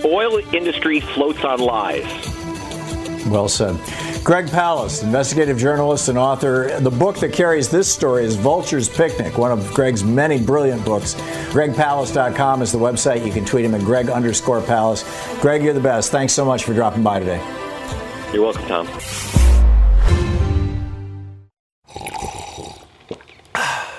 Oil 0.03 0.39
industry 0.53 0.99
floats 0.99 1.43
on 1.43 1.59
lies. 1.59 2.34
Well 3.27 3.49
said. 3.49 3.75
Greg 4.23 4.45
Palast, 4.45 5.03
investigative 5.03 5.57
journalist 5.57 6.09
and 6.09 6.17
author. 6.17 6.79
The 6.79 6.91
book 6.91 7.17
that 7.17 7.33
carries 7.33 7.69
this 7.69 7.91
story 7.91 8.23
is 8.23 8.35
Vulture's 8.35 8.87
Picnic, 8.87 9.37
one 9.37 9.51
of 9.51 9.73
Greg's 9.73 10.03
many 10.03 10.39
brilliant 10.39 10.85
books. 10.85 11.15
GregPalast.com 11.49 12.61
is 12.61 12.71
the 12.71 12.77
website. 12.77 13.25
You 13.25 13.31
can 13.31 13.45
tweet 13.45 13.65
him 13.65 13.73
at 13.73 13.81
Greg 13.81 14.09
underscore 14.09 14.61
Palast. 14.61 15.05
Greg, 15.41 15.63
you're 15.63 15.73
the 15.73 15.79
best. 15.79 16.11
Thanks 16.11 16.33
so 16.33 16.45
much 16.45 16.63
for 16.63 16.73
dropping 16.73 17.03
by 17.03 17.19
today. 17.19 17.43
You're 18.31 18.43
welcome, 18.43 18.65
Thom. 18.65 19.54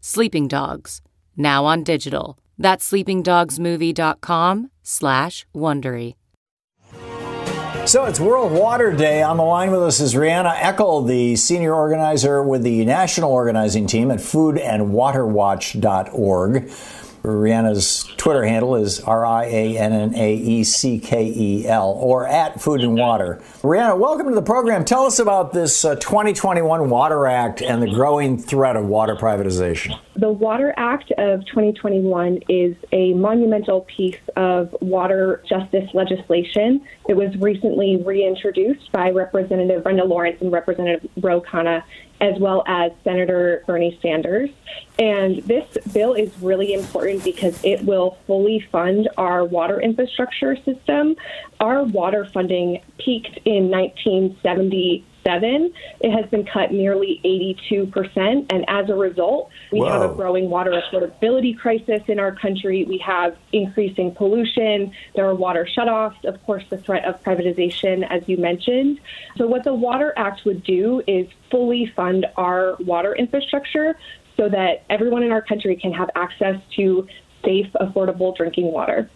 Sleeping 0.00 0.48
Dogs, 0.48 1.00
now 1.36 1.64
on 1.64 1.84
digital. 1.84 2.36
That's 2.58 2.90
sleepingdogsmovie.com 2.90 4.70
slash 4.82 5.46
Wondery. 5.54 6.14
So 7.86 8.04
it's 8.04 8.20
World 8.20 8.52
Water 8.52 8.92
Day. 8.92 9.22
On 9.22 9.38
the 9.38 9.44
line 9.44 9.70
with 9.70 9.82
us 9.82 9.98
is 9.98 10.14
Rianna 10.14 10.54
Eckel, 10.56 11.08
the 11.08 11.36
senior 11.36 11.74
organizer 11.74 12.42
with 12.42 12.62
the 12.62 12.84
national 12.84 13.32
organizing 13.32 13.86
team 13.86 14.10
at 14.10 14.18
foodandwaterwatch.org. 14.18 16.68
Rianna's 17.22 18.04
Twitter 18.16 18.44
handle 18.44 18.76
is 18.76 19.00
R 19.00 19.24
I 19.26 19.44
A 19.46 19.78
N 19.78 19.92
N 19.92 20.14
A 20.14 20.34
E 20.34 20.64
C 20.64 20.98
K 20.98 21.26
E 21.26 21.66
L 21.66 21.90
or 21.90 22.26
at 22.26 22.60
Food 22.60 22.80
and 22.80 22.96
Water. 22.96 23.40
Rianna, 23.62 23.98
welcome 23.98 24.28
to 24.28 24.34
the 24.34 24.42
program. 24.42 24.84
Tell 24.84 25.04
us 25.04 25.18
about 25.18 25.52
this 25.52 25.84
uh, 25.84 25.96
2021 25.96 26.88
Water 26.88 27.26
Act 27.26 27.60
and 27.62 27.82
the 27.82 27.90
growing 27.90 28.38
threat 28.38 28.76
of 28.76 28.86
water 28.86 29.16
privatization. 29.16 29.98
The 30.18 30.32
Water 30.32 30.74
Act 30.76 31.12
of 31.12 31.46
2021 31.46 32.40
is 32.48 32.74
a 32.90 33.14
monumental 33.14 33.82
piece 33.82 34.18
of 34.34 34.74
water 34.80 35.44
justice 35.48 35.88
legislation. 35.94 36.80
It 37.08 37.14
was 37.14 37.36
recently 37.36 38.02
reintroduced 38.04 38.90
by 38.90 39.10
Representative 39.10 39.84
Brenda 39.84 40.04
Lawrence 40.04 40.38
and 40.40 40.50
Representative 40.50 41.08
Ro 41.22 41.40
Khanna 41.40 41.84
as 42.20 42.36
well 42.40 42.64
as 42.66 42.90
Senator 43.04 43.62
Bernie 43.68 43.96
Sanders. 44.02 44.50
And 44.98 45.36
this 45.44 45.78
bill 45.92 46.14
is 46.14 46.36
really 46.40 46.72
important 46.72 47.22
because 47.22 47.62
it 47.62 47.84
will 47.84 48.18
fully 48.26 48.66
fund 48.72 49.08
our 49.16 49.44
water 49.44 49.80
infrastructure 49.80 50.56
system. 50.64 51.14
Our 51.60 51.84
water 51.84 52.28
funding 52.34 52.82
peaked 52.98 53.38
in 53.44 53.70
1970 53.70 55.04
it 55.28 56.10
has 56.10 56.28
been 56.30 56.44
cut 56.44 56.72
nearly 56.72 57.20
82%. 57.24 58.46
And 58.50 58.64
as 58.68 58.88
a 58.88 58.94
result, 58.94 59.50
we 59.72 59.80
Whoa. 59.80 59.88
have 59.88 60.10
a 60.10 60.14
growing 60.14 60.50
water 60.50 60.70
affordability 60.72 61.56
crisis 61.56 62.02
in 62.08 62.18
our 62.18 62.34
country. 62.34 62.84
We 62.84 62.98
have 62.98 63.36
increasing 63.52 64.14
pollution. 64.14 64.92
There 65.14 65.26
are 65.26 65.34
water 65.34 65.68
shutoffs. 65.76 66.24
Of 66.24 66.42
course, 66.44 66.64
the 66.70 66.78
threat 66.78 67.04
of 67.04 67.22
privatization, 67.22 68.06
as 68.08 68.22
you 68.28 68.36
mentioned. 68.36 69.00
So, 69.36 69.46
what 69.46 69.64
the 69.64 69.74
Water 69.74 70.12
Act 70.16 70.44
would 70.44 70.62
do 70.64 71.02
is 71.06 71.28
fully 71.50 71.92
fund 71.94 72.26
our 72.36 72.76
water 72.80 73.14
infrastructure 73.14 73.96
so 74.36 74.48
that 74.48 74.84
everyone 74.88 75.22
in 75.22 75.32
our 75.32 75.42
country 75.42 75.76
can 75.76 75.92
have 75.92 76.10
access 76.14 76.56
to 76.76 77.06
safe, 77.44 77.66
affordable 77.80 78.36
drinking 78.36 78.72
water. 78.72 79.10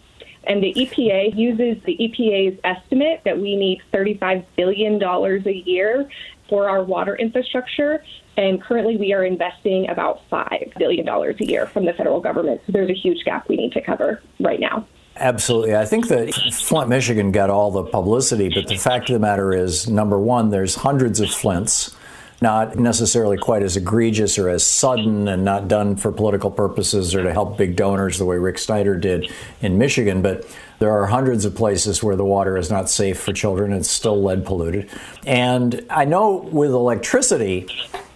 And 0.45 0.63
the 0.63 0.73
EPA 0.73 1.37
uses 1.37 1.81
the 1.83 1.97
EPA's 1.97 2.59
estimate 2.63 3.21
that 3.25 3.39
we 3.39 3.55
need 3.55 3.81
$35 3.93 4.45
billion 4.57 5.01
a 5.01 5.51
year 5.51 6.09
for 6.49 6.69
our 6.69 6.83
water 6.83 7.15
infrastructure. 7.15 8.03
And 8.35 8.61
currently, 8.61 8.97
we 8.97 9.13
are 9.13 9.23
investing 9.23 9.89
about 9.89 10.21
$5 10.29 10.77
billion 10.77 11.07
a 11.07 11.33
year 11.39 11.67
from 11.67 11.85
the 11.85 11.93
federal 11.93 12.19
government. 12.19 12.61
So 12.65 12.71
there's 12.71 12.89
a 12.89 12.95
huge 12.95 13.23
gap 13.23 13.47
we 13.47 13.55
need 13.55 13.71
to 13.73 13.81
cover 13.81 14.21
right 14.39 14.59
now. 14.59 14.87
Absolutely. 15.15 15.75
I 15.75 15.85
think 15.85 16.07
that 16.07 16.33
Flint, 16.33 16.89
Michigan 16.89 17.31
got 17.31 17.51
all 17.51 17.69
the 17.69 17.83
publicity, 17.83 18.49
but 18.49 18.67
the 18.67 18.77
fact 18.77 19.09
of 19.09 19.13
the 19.13 19.19
matter 19.19 19.53
is 19.53 19.87
number 19.87 20.17
one, 20.17 20.49
there's 20.49 20.75
hundreds 20.75 21.19
of 21.19 21.29
Flints 21.29 21.95
not 22.43 22.75
necessarily 22.75 23.37
quite 23.37 23.63
as 23.63 23.75
egregious 23.75 24.37
or 24.37 24.49
as 24.49 24.63
sudden 24.63 25.27
and 25.27 25.43
not 25.43 25.67
done 25.67 25.95
for 25.95 26.11
political 26.11 26.51
purposes 26.51 27.15
or 27.15 27.23
to 27.23 27.31
help 27.31 27.57
big 27.57 27.75
donors 27.75 28.19
the 28.19 28.25
way 28.25 28.37
Rick 28.37 28.59
Snyder 28.59 28.95
did 28.95 29.31
in 29.61 29.79
Michigan, 29.79 30.21
but 30.21 30.45
there 30.79 30.91
are 30.91 31.07
hundreds 31.07 31.45
of 31.45 31.55
places 31.55 32.03
where 32.03 32.17
the 32.17 32.25
water 32.25 32.57
is 32.57 32.69
not 32.69 32.89
safe 32.89 33.19
for 33.19 33.31
children. 33.31 33.71
It's 33.71 33.89
still 33.89 34.21
lead 34.21 34.45
polluted. 34.45 34.89
And 35.25 35.85
I 35.89 36.03
know 36.03 36.49
with 36.51 36.71
electricity, 36.71 37.65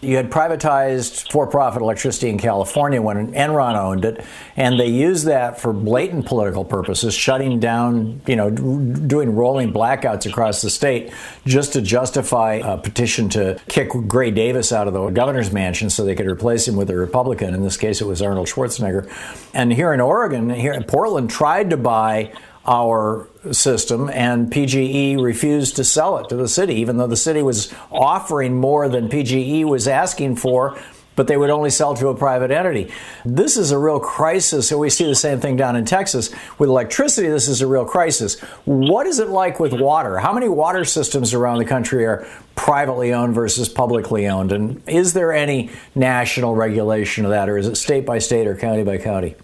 you 0.01 0.15
had 0.15 0.29
privatized 0.29 1.31
for-profit 1.31 1.81
electricity 1.81 2.29
in 2.29 2.37
California 2.37 3.01
when 3.01 3.33
Enron 3.33 3.75
owned 3.75 4.05
it, 4.05 4.23
and 4.55 4.79
they 4.79 4.87
used 4.87 5.25
that 5.25 5.59
for 5.59 5.73
blatant 5.73 6.25
political 6.25 6.63
purposes, 6.63 7.13
shutting 7.13 7.59
down, 7.59 8.21
you 8.27 8.35
know, 8.35 8.49
doing 8.49 9.35
rolling 9.35 9.73
blackouts 9.73 10.25
across 10.25 10.61
the 10.61 10.69
state 10.69 11.11
just 11.45 11.73
to 11.73 11.81
justify 11.81 12.61
a 12.63 12.77
petition 12.77 13.29
to 13.29 13.59
kick 13.67 13.89
Gray 14.07 14.31
Davis 14.31 14.71
out 14.71 14.87
of 14.87 14.93
the 14.93 15.09
governor's 15.09 15.51
mansion 15.51 15.89
so 15.89 16.05
they 16.05 16.15
could 16.15 16.27
replace 16.27 16.67
him 16.67 16.75
with 16.75 16.89
a 16.89 16.95
Republican. 16.95 17.53
In 17.53 17.63
this 17.63 17.77
case, 17.77 18.01
it 18.01 18.05
was 18.05 18.21
Arnold 18.21 18.47
Schwarzenegger. 18.47 19.09
And 19.53 19.73
here 19.73 19.93
in 19.93 20.01
Oregon, 20.01 20.49
here 20.49 20.73
in 20.73 20.83
Portland, 20.83 21.29
tried 21.29 21.71
to 21.71 21.77
buy 21.77 22.33
our 22.67 23.27
system, 23.53 24.09
and 24.09 24.51
PGE 24.51 25.21
refused 25.21 25.75
to 25.77 25.83
sell 25.83 26.17
it 26.17 26.29
to 26.29 26.35
the 26.35 26.47
city, 26.47 26.75
even 26.75 26.97
though 26.97 27.07
the 27.07 27.15
city 27.15 27.41
was 27.41 27.73
offering 27.91 28.59
more 28.59 28.89
than 28.89 29.09
PGE 29.09 29.65
was 29.65 29.87
asking 29.87 30.35
for. 30.37 30.77
But 31.15 31.25
they 31.25 31.35
would 31.35 31.49
only 31.49 31.71
sell 31.71 31.95
to 31.95 32.09
a 32.09 32.15
private 32.15 32.51
entity. 32.51 32.91
This 33.25 33.57
is 33.57 33.71
a 33.71 33.79
real 33.79 33.99
crisis. 33.99 34.69
And 34.69 34.79
we 34.79 34.91
see 34.91 35.05
the 35.05 35.15
same 35.15 35.39
thing 35.39 35.55
down 35.55 35.75
in 35.75 35.83
Texas. 35.83 36.29
With 36.59 36.69
electricity, 36.69 37.27
this 37.27 37.47
is 37.47 37.59
a 37.59 37.65
real 37.65 37.85
crisis. 37.85 38.39
What 38.65 39.07
is 39.07 39.17
it 39.17 39.29
like 39.29 39.59
with 39.59 39.73
water? 39.73 40.19
How 40.19 40.31
many 40.31 40.47
water 40.47 40.85
systems 40.85 41.33
around 41.33 41.57
the 41.57 41.65
country 41.65 42.05
are 42.05 42.27
privately 42.55 43.13
owned 43.13 43.33
versus 43.33 43.67
publicly 43.67 44.27
owned? 44.27 44.51
And 44.51 44.87
is 44.87 45.13
there 45.13 45.33
any 45.33 45.71
national 45.95 46.53
regulation 46.53 47.25
of 47.25 47.31
that, 47.31 47.49
or 47.49 47.57
is 47.57 47.65
it 47.65 47.77
state 47.77 48.05
by 48.05 48.19
state 48.19 48.45
or 48.45 48.55
county 48.55 48.83
by 48.83 48.99
county? 48.99 49.35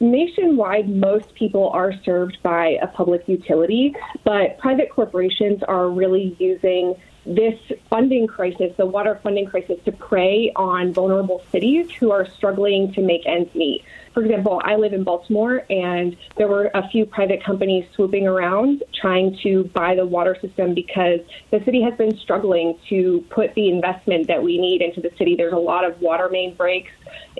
Nationwide, 0.00 0.88
most 0.88 1.34
people 1.34 1.70
are 1.70 1.92
served 2.04 2.38
by 2.42 2.78
a 2.80 2.86
public 2.86 3.28
utility, 3.28 3.96
but 4.24 4.56
private 4.58 4.90
corporations 4.90 5.62
are 5.64 5.88
really 5.88 6.36
using 6.38 6.94
this 7.26 7.58
funding 7.90 8.26
crisis, 8.26 8.72
the 8.76 8.86
water 8.86 9.18
funding 9.22 9.44
crisis, 9.44 9.78
to 9.84 9.92
prey 9.92 10.52
on 10.56 10.92
vulnerable 10.92 11.42
cities 11.52 11.90
who 11.90 12.10
are 12.10 12.24
struggling 12.24 12.92
to 12.94 13.02
make 13.02 13.26
ends 13.26 13.54
meet. 13.54 13.84
For 14.18 14.24
example, 14.24 14.60
I 14.64 14.74
live 14.74 14.94
in 14.94 15.04
Baltimore, 15.04 15.64
and 15.70 16.16
there 16.36 16.48
were 16.48 16.72
a 16.74 16.88
few 16.88 17.06
private 17.06 17.40
companies 17.44 17.84
swooping 17.94 18.26
around 18.26 18.82
trying 18.92 19.38
to 19.44 19.70
buy 19.72 19.94
the 19.94 20.04
water 20.04 20.36
system 20.42 20.74
because 20.74 21.20
the 21.52 21.60
city 21.64 21.80
has 21.82 21.94
been 21.94 22.18
struggling 22.18 22.76
to 22.88 23.24
put 23.30 23.54
the 23.54 23.68
investment 23.68 24.26
that 24.26 24.42
we 24.42 24.58
need 24.58 24.82
into 24.82 25.00
the 25.00 25.12
city. 25.16 25.36
There's 25.36 25.52
a 25.52 25.56
lot 25.56 25.84
of 25.84 26.00
water 26.00 26.28
main 26.28 26.56
breaks, 26.56 26.90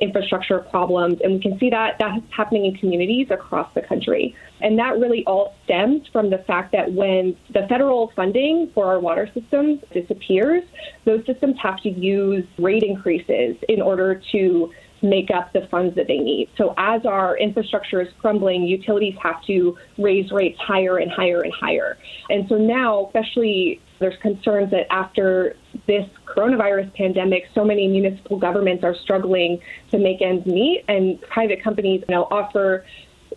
infrastructure 0.01 0.61
problems, 0.61 1.19
and 1.21 1.33
we 1.33 1.41
can 1.41 1.59
see 1.59 1.69
that 1.71 1.97
that's 1.99 2.23
happening 2.31 2.67
in 2.67 2.77
communities 2.77 3.27
across 3.33 3.75
the 3.75 3.83
country. 3.83 4.37
And 4.61 4.79
that 4.79 5.01
really 5.01 5.25
all 5.27 5.57
stems 5.65 6.07
from 6.13 6.31
the 6.31 6.39
fact 6.39 6.71
that 6.73 6.93
when 6.93 7.37
the 7.53 7.67
federal 7.69 8.13
funding 8.15 8.71
for 8.73 8.87
our 8.87 9.01
water 9.01 9.29
systems 9.35 9.81
disappears, 9.93 10.63
those 11.05 11.27
systems 11.27 11.57
have 11.61 11.81
to 11.83 11.91
use 11.91 12.45
rate 12.57 12.85
increases 12.85 13.57
in 13.69 13.83
order 13.83 14.23
to 14.31 14.73
make 15.03 15.31
up 15.31 15.53
the 15.53 15.67
funds 15.71 15.95
that 15.97 16.07
they 16.07 16.19
need. 16.19 16.49
So 16.57 16.75
as 16.77 17.05
our 17.07 17.37
infrastructure 17.37 18.01
is 18.01 18.09
crumbling, 18.21 18.65
utilities 18.65 19.15
have 19.23 19.43
to 19.47 19.77
raise 19.97 20.31
rates 20.33 20.59
higher 20.61 20.99
and 20.99 21.11
higher 21.11 21.43
and 21.43 21.53
higher. 21.53 21.99
And 22.31 22.49
so 22.49 22.57
now, 22.57 23.07
especially 23.07 23.81
there's 23.99 24.17
concerns 24.23 24.71
that 24.71 24.93
after 24.93 25.57
this 25.87 26.09
coronavirus 26.27 26.95
pandemic, 26.95 27.45
so 27.55 27.65
many 27.65 27.89
municipal 27.89 28.39
governments 28.39 28.85
are 28.85 28.95
struggling 29.03 29.61
to 29.91 29.99
make 29.99 30.23
ends 30.23 30.47
meet, 30.47 30.85
and 30.89 31.21
private 31.23 31.63
companies 31.63 32.05
know 32.09 32.25
offer 32.31 32.85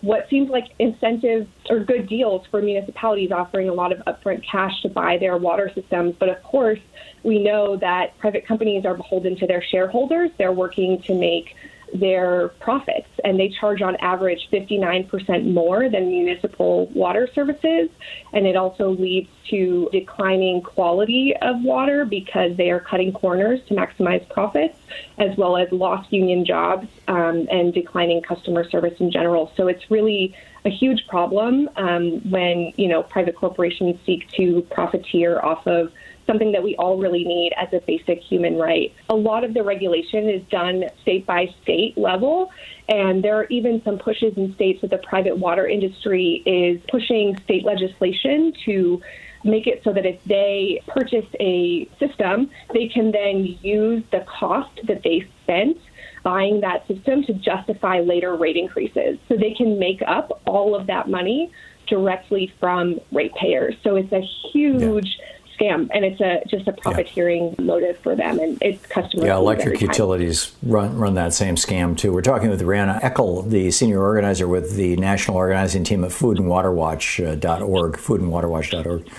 what 0.01 0.27
seems 0.29 0.49
like 0.49 0.65
incentives 0.79 1.47
or 1.69 1.79
good 1.79 2.07
deals 2.07 2.45
for 2.49 2.61
municipalities 2.61 3.31
offering 3.31 3.69
a 3.69 3.73
lot 3.73 3.91
of 3.91 3.99
upfront 4.05 4.43
cash 4.49 4.71
to 4.81 4.89
buy 4.89 5.17
their 5.17 5.37
water 5.37 5.69
systems. 5.75 6.15
But 6.19 6.29
of 6.29 6.41
course, 6.43 6.79
we 7.23 7.39
know 7.39 7.75
that 7.77 8.17
private 8.17 8.47
companies 8.47 8.85
are 8.85 8.95
beholden 8.95 9.37
to 9.37 9.47
their 9.47 9.63
shareholders. 9.63 10.31
They're 10.37 10.51
working 10.51 11.01
to 11.03 11.13
make 11.13 11.55
their 11.93 12.49
profits, 12.59 13.09
and 13.23 13.39
they 13.39 13.49
charge 13.49 13.81
on 13.81 13.95
average 13.97 14.47
59% 14.51 15.51
more 15.51 15.89
than 15.89 16.09
municipal 16.09 16.87
water 16.87 17.27
services. 17.33 17.89
And 18.33 18.47
it 18.47 18.55
also 18.55 18.91
leads 18.91 19.29
to 19.49 19.89
declining 19.91 20.61
quality 20.61 21.35
of 21.41 21.61
water 21.61 22.05
because 22.05 22.55
they 22.55 22.71
are 22.71 22.79
cutting 22.79 23.11
corners 23.11 23.59
to 23.67 23.73
maximize 23.73 24.27
profits, 24.29 24.77
as 25.17 25.35
well 25.37 25.57
as 25.57 25.71
lost 25.71 26.11
union 26.13 26.45
jobs 26.45 26.87
um, 27.07 27.47
and 27.51 27.73
declining 27.73 28.21
customer 28.21 28.67
service 28.69 28.99
in 28.99 29.11
general. 29.11 29.51
So 29.57 29.67
it's 29.67 29.91
really 29.91 30.35
a 30.63 30.69
huge 30.69 31.07
problem 31.07 31.69
um, 31.75 32.29
when 32.29 32.71
you 32.77 32.87
know 32.87 33.03
private 33.03 33.35
corporations 33.35 33.97
seek 34.05 34.29
to 34.31 34.61
profiteer 34.71 35.39
off 35.43 35.65
of 35.67 35.91
something 36.31 36.53
that 36.53 36.63
we 36.63 36.75
all 36.77 36.97
really 36.97 37.25
need 37.25 37.51
as 37.57 37.67
a 37.73 37.81
basic 37.81 38.21
human 38.21 38.57
right. 38.57 38.93
A 39.09 39.15
lot 39.15 39.43
of 39.43 39.53
the 39.53 39.63
regulation 39.63 40.29
is 40.29 40.41
done 40.49 40.85
state 41.01 41.25
by 41.25 41.53
state 41.61 41.97
level, 41.97 42.51
and 42.87 43.21
there 43.21 43.35
are 43.35 43.45
even 43.45 43.81
some 43.83 43.99
pushes 43.99 44.37
in 44.37 44.53
states 44.55 44.79
that 44.81 44.91
the 44.91 44.97
private 44.99 45.37
water 45.37 45.67
industry 45.67 46.41
is 46.45 46.81
pushing 46.89 47.37
state 47.43 47.65
legislation 47.65 48.53
to 48.65 49.01
make 49.43 49.67
it 49.67 49.81
so 49.83 49.91
that 49.91 50.05
if 50.05 50.23
they 50.25 50.81
purchase 50.87 51.25
a 51.39 51.89
system, 51.99 52.49
they 52.73 52.87
can 52.87 53.11
then 53.11 53.57
use 53.61 54.03
the 54.11 54.21
cost 54.21 54.79
that 54.87 55.01
they 55.03 55.27
spent 55.43 55.77
buying 56.23 56.61
that 56.61 56.87
system 56.87 57.23
to 57.23 57.33
justify 57.33 57.99
later 57.99 58.35
rate 58.35 58.55
increases. 58.55 59.17
So 59.27 59.35
they 59.35 59.53
can 59.53 59.79
make 59.79 60.03
up 60.05 60.41
all 60.45 60.75
of 60.75 60.87
that 60.87 61.09
money 61.09 61.51
directly 61.87 62.53
from 62.59 62.99
ratepayers. 63.11 63.75
So 63.83 63.95
it's 63.95 64.11
a 64.13 64.21
huge 64.21 65.17
yeah 65.19 65.25
scam, 65.61 65.89
and 65.93 66.05
it's 66.05 66.21
a 66.21 66.43
just 66.47 66.67
a 66.67 66.73
profiteering 66.73 67.55
yeah. 67.57 67.65
motive 67.65 67.97
for 67.99 68.15
them, 68.15 68.39
and 68.39 68.57
it's 68.61 68.85
customers. 68.87 69.25
Yeah, 69.25 69.37
electric 69.37 69.81
utilities 69.81 70.53
run 70.63 70.97
run 70.97 71.15
that 71.15 71.33
same 71.33 71.55
scam 71.55 71.97
too. 71.97 72.11
We're 72.11 72.21
talking 72.21 72.49
with 72.49 72.61
Rianna 72.61 73.01
Eckel, 73.01 73.49
the 73.49 73.71
senior 73.71 74.01
organizer 74.01 74.47
with 74.47 74.75
the 74.75 74.95
national 74.97 75.37
organizing 75.37 75.83
team 75.83 76.03
at 76.03 76.11
FoodAndWaterWatch.org, 76.11 77.93
FoodAndWaterWatch.org. 77.93 79.09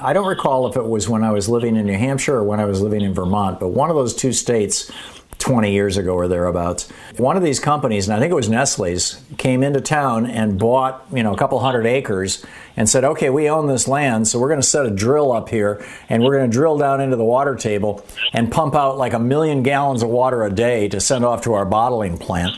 I 0.00 0.12
don't 0.12 0.26
recall 0.26 0.66
if 0.66 0.76
it 0.76 0.86
was 0.86 1.08
when 1.08 1.24
I 1.24 1.30
was 1.30 1.48
living 1.48 1.76
in 1.76 1.86
New 1.86 1.96
Hampshire 1.96 2.36
or 2.36 2.44
when 2.44 2.60
I 2.60 2.66
was 2.66 2.82
living 2.82 3.00
in 3.00 3.14
Vermont, 3.14 3.58
but 3.58 3.68
one 3.68 3.88
of 3.88 3.96
those 3.96 4.14
two 4.14 4.32
states 4.32 4.90
20 5.46 5.72
years 5.72 5.96
ago 5.96 6.12
or 6.12 6.26
thereabouts. 6.26 6.90
One 7.18 7.36
of 7.36 7.42
these 7.44 7.60
companies, 7.60 8.08
and 8.08 8.16
I 8.16 8.18
think 8.18 8.32
it 8.32 8.34
was 8.34 8.48
Nestle's, 8.48 9.22
came 9.38 9.62
into 9.62 9.80
town 9.80 10.26
and 10.26 10.58
bought, 10.58 11.06
you 11.12 11.22
know, 11.22 11.32
a 11.32 11.38
couple 11.38 11.60
hundred 11.60 11.86
acres 11.86 12.44
and 12.76 12.88
said, 12.88 13.04
okay, 13.04 13.30
we 13.30 13.48
own 13.48 13.68
this 13.68 13.86
land, 13.86 14.26
so 14.26 14.40
we're 14.40 14.48
going 14.48 14.60
to 14.60 14.66
set 14.66 14.84
a 14.84 14.90
drill 14.90 15.30
up 15.30 15.48
here 15.48 15.84
and 16.08 16.22
we're 16.22 16.36
going 16.36 16.50
to 16.50 16.52
drill 16.52 16.76
down 16.76 17.00
into 17.00 17.16
the 17.16 17.24
water 17.24 17.54
table 17.54 18.04
and 18.32 18.50
pump 18.50 18.74
out 18.74 18.98
like 18.98 19.12
a 19.12 19.18
million 19.20 19.62
gallons 19.62 20.02
of 20.02 20.08
water 20.08 20.42
a 20.42 20.50
day 20.50 20.88
to 20.88 21.00
send 21.00 21.24
off 21.24 21.42
to 21.42 21.54
our 21.54 21.64
bottling 21.64 22.18
plant. 22.18 22.54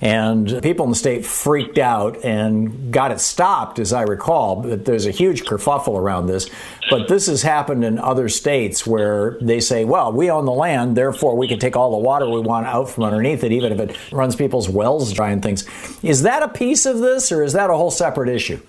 And 0.00 0.60
people 0.64 0.84
in 0.84 0.90
the 0.90 0.96
state 0.96 1.24
freaked 1.24 1.78
out 1.78 2.24
and 2.24 2.92
got 2.92 3.12
it 3.12 3.20
stopped, 3.20 3.78
as 3.78 3.92
I 3.92 4.02
recall. 4.02 4.56
But 4.56 4.84
there's 4.84 5.06
a 5.06 5.12
huge 5.12 5.44
kerfuffle 5.44 5.96
around 5.96 6.26
this. 6.26 6.50
But 6.90 7.06
this 7.06 7.28
has 7.28 7.42
happened 7.42 7.84
in 7.84 8.00
other 8.00 8.28
states 8.28 8.84
where 8.84 9.38
they 9.40 9.60
say, 9.60 9.84
well, 9.84 10.12
we 10.12 10.28
own 10.28 10.44
the 10.44 10.52
land, 10.52 10.96
therefore 10.96 11.36
we 11.36 11.46
can 11.46 11.60
take 11.60 11.76
all 11.76 11.92
the 11.92 11.96
water 11.96 12.26
we 12.32 12.40
want 12.40 12.66
out 12.66 12.90
from 12.90 13.04
underneath 13.04 13.44
it, 13.44 13.52
even 13.52 13.72
if 13.72 13.80
it 13.80 14.12
runs 14.12 14.36
people's 14.36 14.68
wells 14.68 15.12
dry 15.12 15.30
and 15.30 15.42
things. 15.42 15.66
Is 16.02 16.22
that 16.22 16.42
a 16.42 16.48
piece 16.48 16.86
of 16.86 16.98
this, 16.98 17.30
or 17.30 17.42
is 17.42 17.52
that 17.52 17.70
a 17.70 17.74
whole 17.74 17.90
separate 17.90 18.28
issue? 18.28 18.60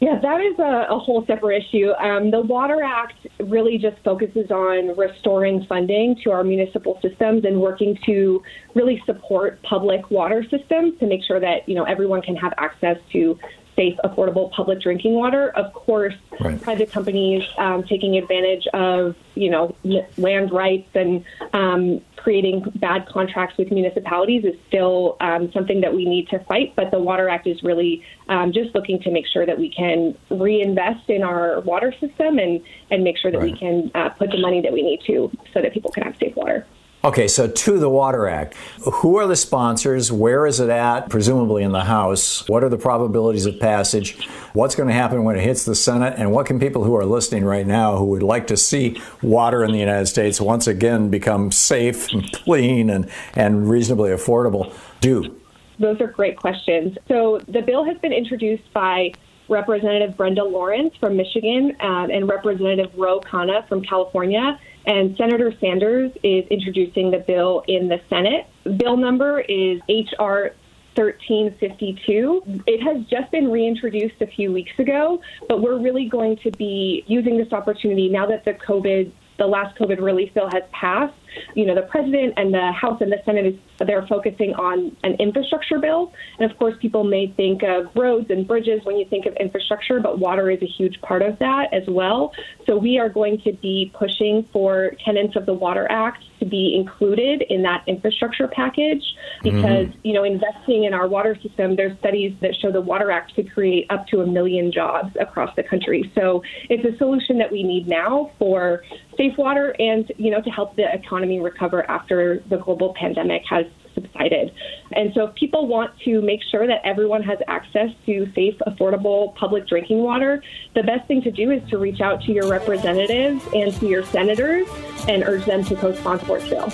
Yeah, 0.00 0.18
that 0.20 0.40
is 0.40 0.58
a, 0.58 0.86
a 0.90 0.98
whole 0.98 1.24
separate 1.24 1.64
issue. 1.64 1.92
Um, 1.92 2.30
the 2.30 2.40
Water 2.40 2.82
Act 2.82 3.26
really 3.40 3.78
just 3.78 3.96
focuses 4.04 4.50
on 4.50 4.94
restoring 4.96 5.64
funding 5.64 6.16
to 6.24 6.30
our 6.30 6.44
municipal 6.44 6.98
systems 7.00 7.44
and 7.44 7.60
working 7.60 7.96
to 8.04 8.42
really 8.74 9.02
support 9.06 9.62
public 9.62 10.10
water 10.10 10.44
systems 10.50 10.98
to 10.98 11.06
make 11.06 11.24
sure 11.24 11.40
that 11.40 11.66
you 11.66 11.74
know 11.74 11.84
everyone 11.84 12.20
can 12.20 12.36
have 12.36 12.52
access 12.58 12.98
to 13.12 13.38
safe, 13.76 13.98
affordable 14.04 14.50
public 14.52 14.80
drinking 14.80 15.14
water. 15.14 15.50
Of 15.50 15.72
course, 15.72 16.14
right. 16.40 16.60
private 16.60 16.90
companies 16.90 17.42
um, 17.58 17.84
taking 17.84 18.16
advantage 18.16 18.66
of 18.72 19.16
you 19.34 19.50
know 19.50 19.74
land 20.16 20.52
rights 20.52 20.88
and 20.94 21.24
um, 21.52 22.00
creating 22.16 22.60
bad 22.76 23.06
contracts 23.06 23.58
with 23.58 23.70
municipalities 23.70 24.44
is 24.44 24.54
still 24.68 25.16
um, 25.20 25.52
something 25.52 25.80
that 25.82 25.94
we 25.94 26.04
need 26.06 26.28
to 26.28 26.38
fight. 26.40 26.74
But 26.76 26.90
the 26.90 26.98
Water 26.98 27.28
Act 27.28 27.46
is 27.46 27.62
really 27.62 28.02
um, 28.28 28.52
just 28.52 28.74
looking 28.74 29.00
to 29.02 29.10
make 29.10 29.26
sure 29.26 29.44
that 29.44 29.58
we 29.58 29.70
can 29.70 30.16
reinvest 30.30 31.10
in 31.10 31.22
our 31.22 31.60
water 31.60 31.92
system 32.00 32.38
and 32.38 32.62
and 32.90 33.04
make 33.04 33.18
sure 33.18 33.30
that 33.30 33.38
right. 33.38 33.52
we 33.52 33.58
can 33.58 33.90
uh, 33.94 34.10
put 34.10 34.30
the 34.30 34.38
money 34.38 34.60
that 34.60 34.72
we 34.72 34.82
need 34.82 35.00
to 35.06 35.30
so 35.52 35.60
that 35.60 35.72
people 35.72 35.90
can 35.90 36.02
have 36.02 36.16
safe 36.16 36.34
water. 36.36 36.66
Okay, 37.04 37.28
so 37.28 37.46
to 37.46 37.78
the 37.78 37.90
Water 37.90 38.26
Act. 38.26 38.54
Who 38.90 39.16
are 39.18 39.26
the 39.26 39.36
sponsors? 39.36 40.10
Where 40.10 40.46
is 40.46 40.58
it 40.58 40.70
at? 40.70 41.10
Presumably 41.10 41.62
in 41.62 41.70
the 41.70 41.84
House. 41.84 42.48
What 42.48 42.64
are 42.64 42.70
the 42.70 42.78
probabilities 42.78 43.44
of 43.44 43.60
passage? 43.60 44.26
What's 44.54 44.74
going 44.74 44.88
to 44.88 44.94
happen 44.94 45.22
when 45.22 45.36
it 45.36 45.42
hits 45.42 45.66
the 45.66 45.74
Senate? 45.74 46.14
And 46.16 46.32
what 46.32 46.46
can 46.46 46.58
people 46.58 46.82
who 46.82 46.96
are 46.96 47.04
listening 47.04 47.44
right 47.44 47.66
now 47.66 47.98
who 47.98 48.06
would 48.06 48.22
like 48.22 48.46
to 48.46 48.56
see 48.56 49.02
water 49.20 49.62
in 49.62 49.72
the 49.72 49.78
United 49.78 50.06
States 50.06 50.40
once 50.40 50.66
again 50.66 51.10
become 51.10 51.52
safe 51.52 52.10
and 52.10 52.32
clean 52.44 52.88
and, 52.88 53.10
and 53.34 53.68
reasonably 53.68 54.08
affordable 54.08 54.74
do? 55.02 55.38
Those 55.78 56.00
are 56.00 56.06
great 56.06 56.38
questions. 56.38 56.96
So 57.06 57.38
the 57.46 57.60
bill 57.60 57.84
has 57.84 57.98
been 57.98 58.14
introduced 58.14 58.72
by 58.72 59.12
Representative 59.50 60.16
Brenda 60.16 60.42
Lawrence 60.42 60.94
from 60.98 61.18
Michigan 61.18 61.76
um, 61.80 62.10
and 62.10 62.26
Representative 62.26 62.92
Ro 62.96 63.20
Khanna 63.20 63.68
from 63.68 63.82
California. 63.82 64.58
And 64.86 65.16
Senator 65.16 65.52
Sanders 65.60 66.12
is 66.22 66.46
introducing 66.48 67.10
the 67.10 67.18
bill 67.18 67.64
in 67.66 67.88
the 67.88 68.00
Senate. 68.08 68.46
Bill 68.76 68.96
number 68.96 69.40
is 69.40 69.80
H.R. 69.88 70.52
1352. 70.96 72.62
It 72.68 72.80
has 72.80 73.04
just 73.06 73.30
been 73.32 73.50
reintroduced 73.50 74.14
a 74.20 74.28
few 74.28 74.52
weeks 74.52 74.78
ago, 74.78 75.20
but 75.48 75.60
we're 75.60 75.78
really 75.78 76.08
going 76.08 76.36
to 76.38 76.52
be 76.52 77.02
using 77.08 77.36
this 77.36 77.52
opportunity 77.52 78.08
now 78.08 78.26
that 78.26 78.44
the 78.44 78.54
COVID, 78.54 79.10
the 79.36 79.46
last 79.46 79.76
COVID 79.76 80.00
relief 80.00 80.32
bill 80.34 80.48
has 80.52 80.62
passed 80.70 81.14
you 81.54 81.66
know, 81.66 81.74
the 81.74 81.82
president 81.82 82.34
and 82.36 82.52
the 82.52 82.72
House 82.72 83.00
and 83.00 83.12
the 83.12 83.20
Senate 83.24 83.46
is 83.46 83.54
they're 83.78 84.06
focusing 84.06 84.54
on 84.54 84.96
an 85.02 85.14
infrastructure 85.14 85.78
bill. 85.78 86.12
And 86.38 86.50
of 86.50 86.56
course, 86.58 86.74
people 86.80 87.04
may 87.04 87.28
think 87.28 87.62
of 87.62 87.86
roads 87.94 88.30
and 88.30 88.46
bridges 88.46 88.84
when 88.84 88.96
you 88.96 89.04
think 89.06 89.26
of 89.26 89.34
infrastructure, 89.36 90.00
but 90.00 90.18
water 90.18 90.50
is 90.50 90.62
a 90.62 90.66
huge 90.66 91.00
part 91.00 91.22
of 91.22 91.38
that 91.40 91.72
as 91.72 91.82
well. 91.88 92.32
So 92.66 92.76
we 92.76 92.98
are 92.98 93.08
going 93.08 93.40
to 93.42 93.52
be 93.52 93.90
pushing 93.94 94.48
for 94.52 94.92
tenants 95.04 95.36
of 95.36 95.46
the 95.46 95.54
Water 95.54 95.86
Act 95.90 96.24
to 96.40 96.46
be 96.46 96.76
included 96.76 97.42
in 97.48 97.62
that 97.62 97.82
infrastructure 97.86 98.48
package 98.48 99.02
because, 99.42 99.86
mm-hmm. 99.86 99.98
you 100.02 100.12
know, 100.12 100.24
investing 100.24 100.84
in 100.84 100.94
our 100.94 101.08
water 101.08 101.36
system, 101.42 101.76
there's 101.76 101.98
studies 101.98 102.34
that 102.40 102.54
show 102.60 102.70
the 102.70 102.80
Water 102.80 103.10
Act 103.10 103.34
could 103.34 103.52
create 103.52 103.86
up 103.90 104.06
to 104.08 104.20
a 104.20 104.26
million 104.26 104.70
jobs 104.70 105.16
across 105.20 105.54
the 105.56 105.62
country. 105.62 106.10
So 106.14 106.42
it's 106.68 106.84
a 106.84 106.96
solution 106.98 107.38
that 107.38 107.50
we 107.50 107.62
need 107.62 107.88
now 107.88 108.30
for 108.38 108.82
safe 109.16 109.36
water 109.38 109.74
and, 109.78 110.10
you 110.16 110.30
know, 110.30 110.40
to 110.40 110.50
help 110.50 110.76
the 110.76 110.92
economy 110.92 111.40
recover 111.40 111.88
after 111.90 112.42
the 112.50 112.58
global 112.58 112.94
pandemic 112.94 113.42
has 113.48 113.66
subsided. 113.94 114.52
And 114.92 115.12
so 115.14 115.26
if 115.26 115.34
people 115.34 115.66
want 115.66 115.98
to 116.04 116.20
make 116.20 116.40
sure 116.50 116.66
that 116.66 116.80
everyone 116.84 117.22
has 117.22 117.38
access 117.48 117.90
to 118.06 118.30
safe, 118.34 118.56
affordable 118.66 119.34
public 119.34 119.66
drinking 119.66 119.98
water, 119.98 120.42
the 120.74 120.82
best 120.82 121.06
thing 121.08 121.22
to 121.22 121.30
do 121.30 121.50
is 121.50 121.68
to 121.70 121.78
reach 121.78 122.00
out 122.00 122.22
to 122.22 122.32
your 122.32 122.48
representatives 122.48 123.44
and 123.54 123.72
to 123.74 123.86
your 123.86 124.04
senators 124.06 124.68
and 125.08 125.22
urge 125.24 125.44
them 125.44 125.64
to 125.64 125.74
co-sponsor 125.76 126.38
this 126.38 126.48
bill. 126.48 126.72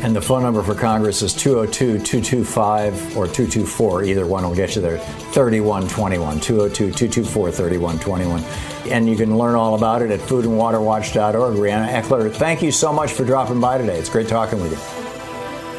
And 0.00 0.14
the 0.14 0.22
phone 0.22 0.44
number 0.44 0.62
for 0.62 0.76
Congress 0.76 1.22
is 1.22 1.34
202 1.34 1.98
225 2.04 3.16
or 3.16 3.26
224. 3.26 4.04
Either 4.04 4.26
one 4.26 4.44
will 4.44 4.54
get 4.54 4.76
you 4.76 4.82
there. 4.82 4.98
3121. 4.98 6.38
202 6.38 6.92
224 6.92 7.50
3121. 7.50 8.92
And 8.92 9.08
you 9.08 9.16
can 9.16 9.36
learn 9.36 9.56
all 9.56 9.74
about 9.74 10.02
it 10.02 10.12
at 10.12 10.20
foodandwaterwatch.org. 10.20 11.56
Rianna 11.56 11.88
Eckler, 11.88 12.32
thank 12.32 12.62
you 12.62 12.70
so 12.70 12.92
much 12.92 13.12
for 13.12 13.24
dropping 13.24 13.60
by 13.60 13.76
today. 13.76 13.98
It's 13.98 14.08
great 14.08 14.28
talking 14.28 14.62
with 14.62 14.70
you. 14.70 14.97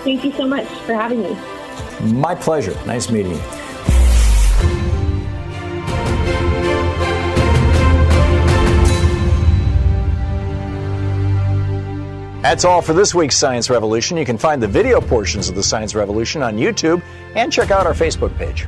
Thank 0.04 0.24
you 0.24 0.32
so 0.34 0.48
much 0.48 0.68
for 0.86 0.94
having 0.94 1.22
me. 1.22 1.38
My 2.14 2.34
pleasure. 2.36 2.74
Nice 2.86 3.10
meeting 3.10 3.34
you. 3.34 3.42
That's 12.42 12.66
all 12.66 12.82
for 12.82 12.94
this 12.94 13.14
week's 13.14 13.36
Science 13.36 13.70
Revolution. 13.70 14.18
You 14.18 14.26
can 14.26 14.38
find 14.38 14.64
the 14.64 14.68
video 14.68 15.00
portions 15.02 15.50
of 15.50 15.56
the 15.56 15.62
Science 15.62 15.94
Revolution 15.94 16.42
on 16.42 16.58
YouTube 16.58 17.04
and 17.36 17.52
check 17.52 17.70
out 17.70 17.86
our 17.86 17.94
Facebook 17.94 18.36
page. 18.38 18.66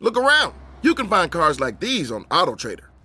Look 0.00 0.16
around. 0.16 0.54
You 0.82 0.94
can 0.94 1.06
find 1.08 1.30
cars 1.30 1.60
like 1.60 1.80
these 1.80 2.10
on 2.10 2.24
AutoTrader, 2.24 2.86